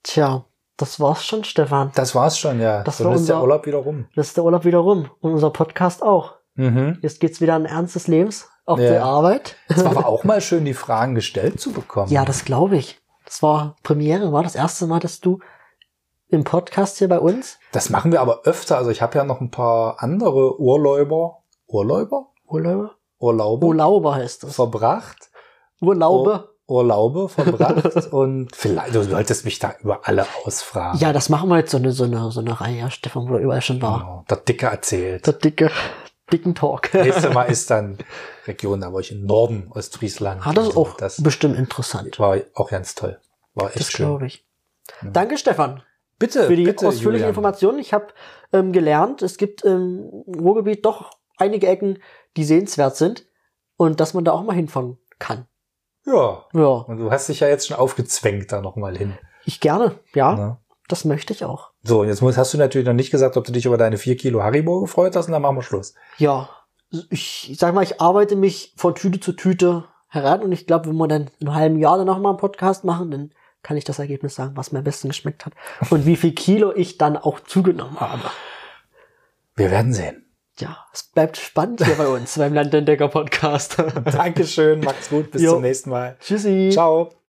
Tja, 0.04 0.46
das 0.78 1.00
war's 1.00 1.26
schon, 1.26 1.44
Stefan. 1.44 1.92
Das 1.96 2.14
war's 2.14 2.38
schon, 2.38 2.60
ja. 2.60 2.84
Das 2.84 3.04
war 3.04 3.16
ist 3.16 3.28
der 3.28 3.42
Urlaub 3.42 3.66
wieder 3.66 3.80
rum. 3.80 4.08
Das 4.16 4.28
ist 4.28 4.38
der 4.38 4.44
Urlaub 4.44 4.66
wieder 4.66 4.80
rum. 4.80 5.10
Und 5.20 5.34
unser 5.34 5.50
Podcast 5.50 6.04
auch. 6.04 6.36
Mhm. 6.56 7.00
Jetzt 7.02 7.20
geht's 7.20 7.42
wieder 7.42 7.56
an 7.56 7.66
Ernst 7.66 7.96
des 7.96 8.08
Lebens 8.08 8.48
auf 8.66 8.80
ja. 8.80 8.90
der 8.90 9.04
Arbeit. 9.04 9.56
Es 9.68 9.84
war 9.84 9.92
aber 9.92 10.08
auch 10.08 10.24
mal 10.26 10.42
schön, 10.42 10.66
die 10.66 10.74
Fragen 10.74 11.16
gestellt 11.16 11.60
zu 11.60 11.72
bekommen. 11.72 12.12
Ja, 12.12 12.26
das 12.26 12.46
glaube 12.46 12.78
ich. 12.78 13.00
Das 13.26 13.42
war 13.42 13.76
Premiere, 13.84 14.32
war 14.32 14.44
das 14.44 14.56
erste 14.56 14.88
Mal, 14.88 15.00
dass 15.00 15.20
du 15.20 15.40
im 16.28 16.44
Podcast 16.44 16.98
hier 16.98 17.08
bei 17.08 17.20
uns? 17.20 17.60
Das 17.72 17.90
machen 17.90 18.12
wir 18.12 18.22
aber 18.22 18.42
öfter. 18.44 18.78
Also 18.78 18.92
ich 18.92 19.02
habe 19.02 19.18
ja 19.18 19.24
noch 19.24 19.42
ein 19.42 19.52
paar 19.52 20.02
andere 20.02 20.60
Urlauber. 20.60 21.40
Urlauber? 21.68 22.28
Urlauber? 22.48 22.96
Urlauber. 23.20 23.68
Urlauber 23.68 24.16
heißt 24.16 24.44
das. 24.44 24.56
Verbracht. 24.56 25.30
Urlaube. 25.82 26.32
Ur 26.32 26.56
Urlaube 26.68 27.30
verbracht 27.30 28.08
und 28.12 28.56
vielleicht, 28.56 28.96
du 28.96 29.04
solltest 29.04 29.46
mich 29.46 29.60
da 29.60 29.76
über 29.84 30.02
alle 30.04 30.26
ausfragen. 30.44 31.00
Ja, 31.00 31.14
das 31.14 31.30
machen 31.30 31.48
wir 31.50 31.58
jetzt 31.60 31.70
so 31.70 31.78
eine, 31.78 31.92
so 31.92 32.06
eine, 32.06 32.32
so 32.32 32.40
eine 32.40 32.60
Reihe, 32.60 32.80
ja, 32.80 32.90
Stefan, 32.90 33.30
wo 33.30 33.34
du 33.34 33.38
überall 33.38 33.62
schon 33.62 33.82
war. 33.84 34.00
Genau, 34.00 34.26
der 34.28 34.38
Dicke 34.38 34.66
erzählt. 34.66 35.28
Der 35.28 35.34
Dicke 35.34 35.70
dicken 36.32 36.56
Talk. 36.56 36.94
Nächstes 36.94 37.34
Mal 37.34 37.44
ist 37.44 37.70
dann 37.70 37.98
Region, 38.48 38.82
da 38.82 38.94
war 38.94 39.00
ich 39.00 39.12
im 39.12 39.26
Norden 39.26 39.72
Ostfriesland. 39.72 40.46
Ah, 40.46 40.54
das 40.54 40.70
ist 40.70 40.78
auch 40.78 40.98
das 40.98 41.22
bestimmt 41.22 41.58
interessant. 41.58 42.20
War 42.20 42.40
auch 42.54 42.70
ganz 42.70 42.96
toll. 42.96 43.20
War 43.54 43.70
echt 43.70 43.80
das 43.80 43.92
schön. 43.92 44.08
glaube 44.08 44.28
ich. 44.28 44.46
Ja. 45.02 45.10
Danke, 45.12 45.38
Stefan. 45.38 45.84
Bitte, 46.18 46.48
für 46.48 46.56
die 46.56 46.64
bitte, 46.64 46.88
ausführliche 46.88 47.24
Julian. 47.24 47.30
Informationen. 47.30 47.80
Ich 47.80 47.94
habe 47.94 48.08
ähm, 48.54 48.72
gelernt, 48.72 49.22
es 49.22 49.38
gibt 49.38 49.64
im 49.64 50.24
Ruhrgebiet 50.28 50.86
doch 50.86 51.12
einige 51.38 51.68
Ecken, 51.68 52.00
die 52.38 52.46
sehenswert 52.46 52.96
sind 52.96 53.26
und 53.76 54.00
dass 54.00 54.14
man 54.14 54.24
da 54.24 54.32
auch 54.32 54.44
mal 54.44 54.56
hinfahren 54.56 54.98
kann. 55.20 55.46
Ja. 56.06 56.46
Ja. 56.54 56.68
Und 56.68 56.98
du 56.98 57.12
hast 57.12 57.28
dich 57.28 57.42
ja 57.42 57.48
jetzt 57.48 57.68
schon 57.68 57.78
aufgezwängt, 57.78 58.52
da 58.52 58.62
noch 58.62 58.76
mal 58.76 58.98
hin. 58.98 59.18
Ich 59.44 59.60
gerne, 59.60 60.00
ja. 60.14 60.38
ja. 60.38 60.62
Das 60.88 61.04
möchte 61.04 61.34
ich 61.34 61.44
auch. 61.44 61.72
So, 61.88 62.04
jetzt 62.04 62.22
musst, 62.22 62.38
hast 62.38 62.52
du 62.54 62.58
natürlich 62.58 62.88
noch 62.88 62.94
nicht 62.94 63.12
gesagt, 63.12 63.38
ob 63.38 63.46
du 63.46 63.52
dich 63.52 63.68
über 63.68 63.78
deine 63.78 63.98
vier 63.98 64.18
Kilo 64.18 64.42
Haribo 64.42 64.82
gefreut 64.82 65.16
hast 65.16 65.28
und 65.28 65.34
dann 65.34 65.42
machen 65.44 65.58
wir 65.58 65.62
Schluss. 65.62 65.94
Ja, 66.18 66.50
ich, 67.12 67.52
ich 67.52 67.58
sag 67.60 67.76
mal, 67.76 67.84
ich 67.84 68.02
arbeite 68.02 68.36
mich 68.36 68.74
von 68.76 68.96
Tüte 68.96 69.20
zu 69.20 69.34
Tüte 69.34 69.86
heran 70.08 70.42
und 70.42 70.52
ich 70.52 70.66
glaube, 70.66 70.90
wenn 70.90 70.96
wir 70.96 71.08
dann 71.08 71.30
in 71.40 71.48
einem 71.48 71.56
halben 71.56 71.80
Jahr 71.80 71.98
dann 71.98 72.08
nochmal 72.08 72.32
einen 72.32 72.40
Podcast 72.40 72.86
machen, 72.86 73.12
dann 73.12 73.32
kann 73.62 73.78
ich 73.78 73.84
das 73.84 74.00
Ergebnis 74.00 74.34
sagen, 74.34 74.58
was 74.58 74.72
mir 74.72 74.80
am 74.80 74.84
besten 74.84 75.10
geschmeckt 75.10 75.46
hat 75.46 75.54
und 75.92 76.08
wie 76.08 76.16
viel 76.16 76.34
Kilo 76.34 76.74
ich 76.76 76.98
dann 76.98 77.18
auch 77.18 77.40
zugenommen 77.40 78.00
habe. 78.00 78.24
Wir 79.56 79.70
werden 79.70 79.94
sehen. 79.94 80.26
Ja, 80.58 80.86
es 80.92 81.04
bleibt 81.04 81.38
spannend 81.38 81.86
hier 81.86 81.96
bei 81.96 82.08
uns 82.08 82.36
beim 82.38 82.54
Landentdecker 82.54 83.10
Podcast. 83.10 83.78
Dankeschön, 84.06 84.80
macht's 84.80 85.10
gut, 85.10 85.32
bis 85.32 85.42
jo. 85.44 85.52
zum 85.52 85.62
nächsten 85.62 85.92
Mal. 85.92 86.18
Tschüssi. 86.20 86.70
Ciao. 86.72 87.25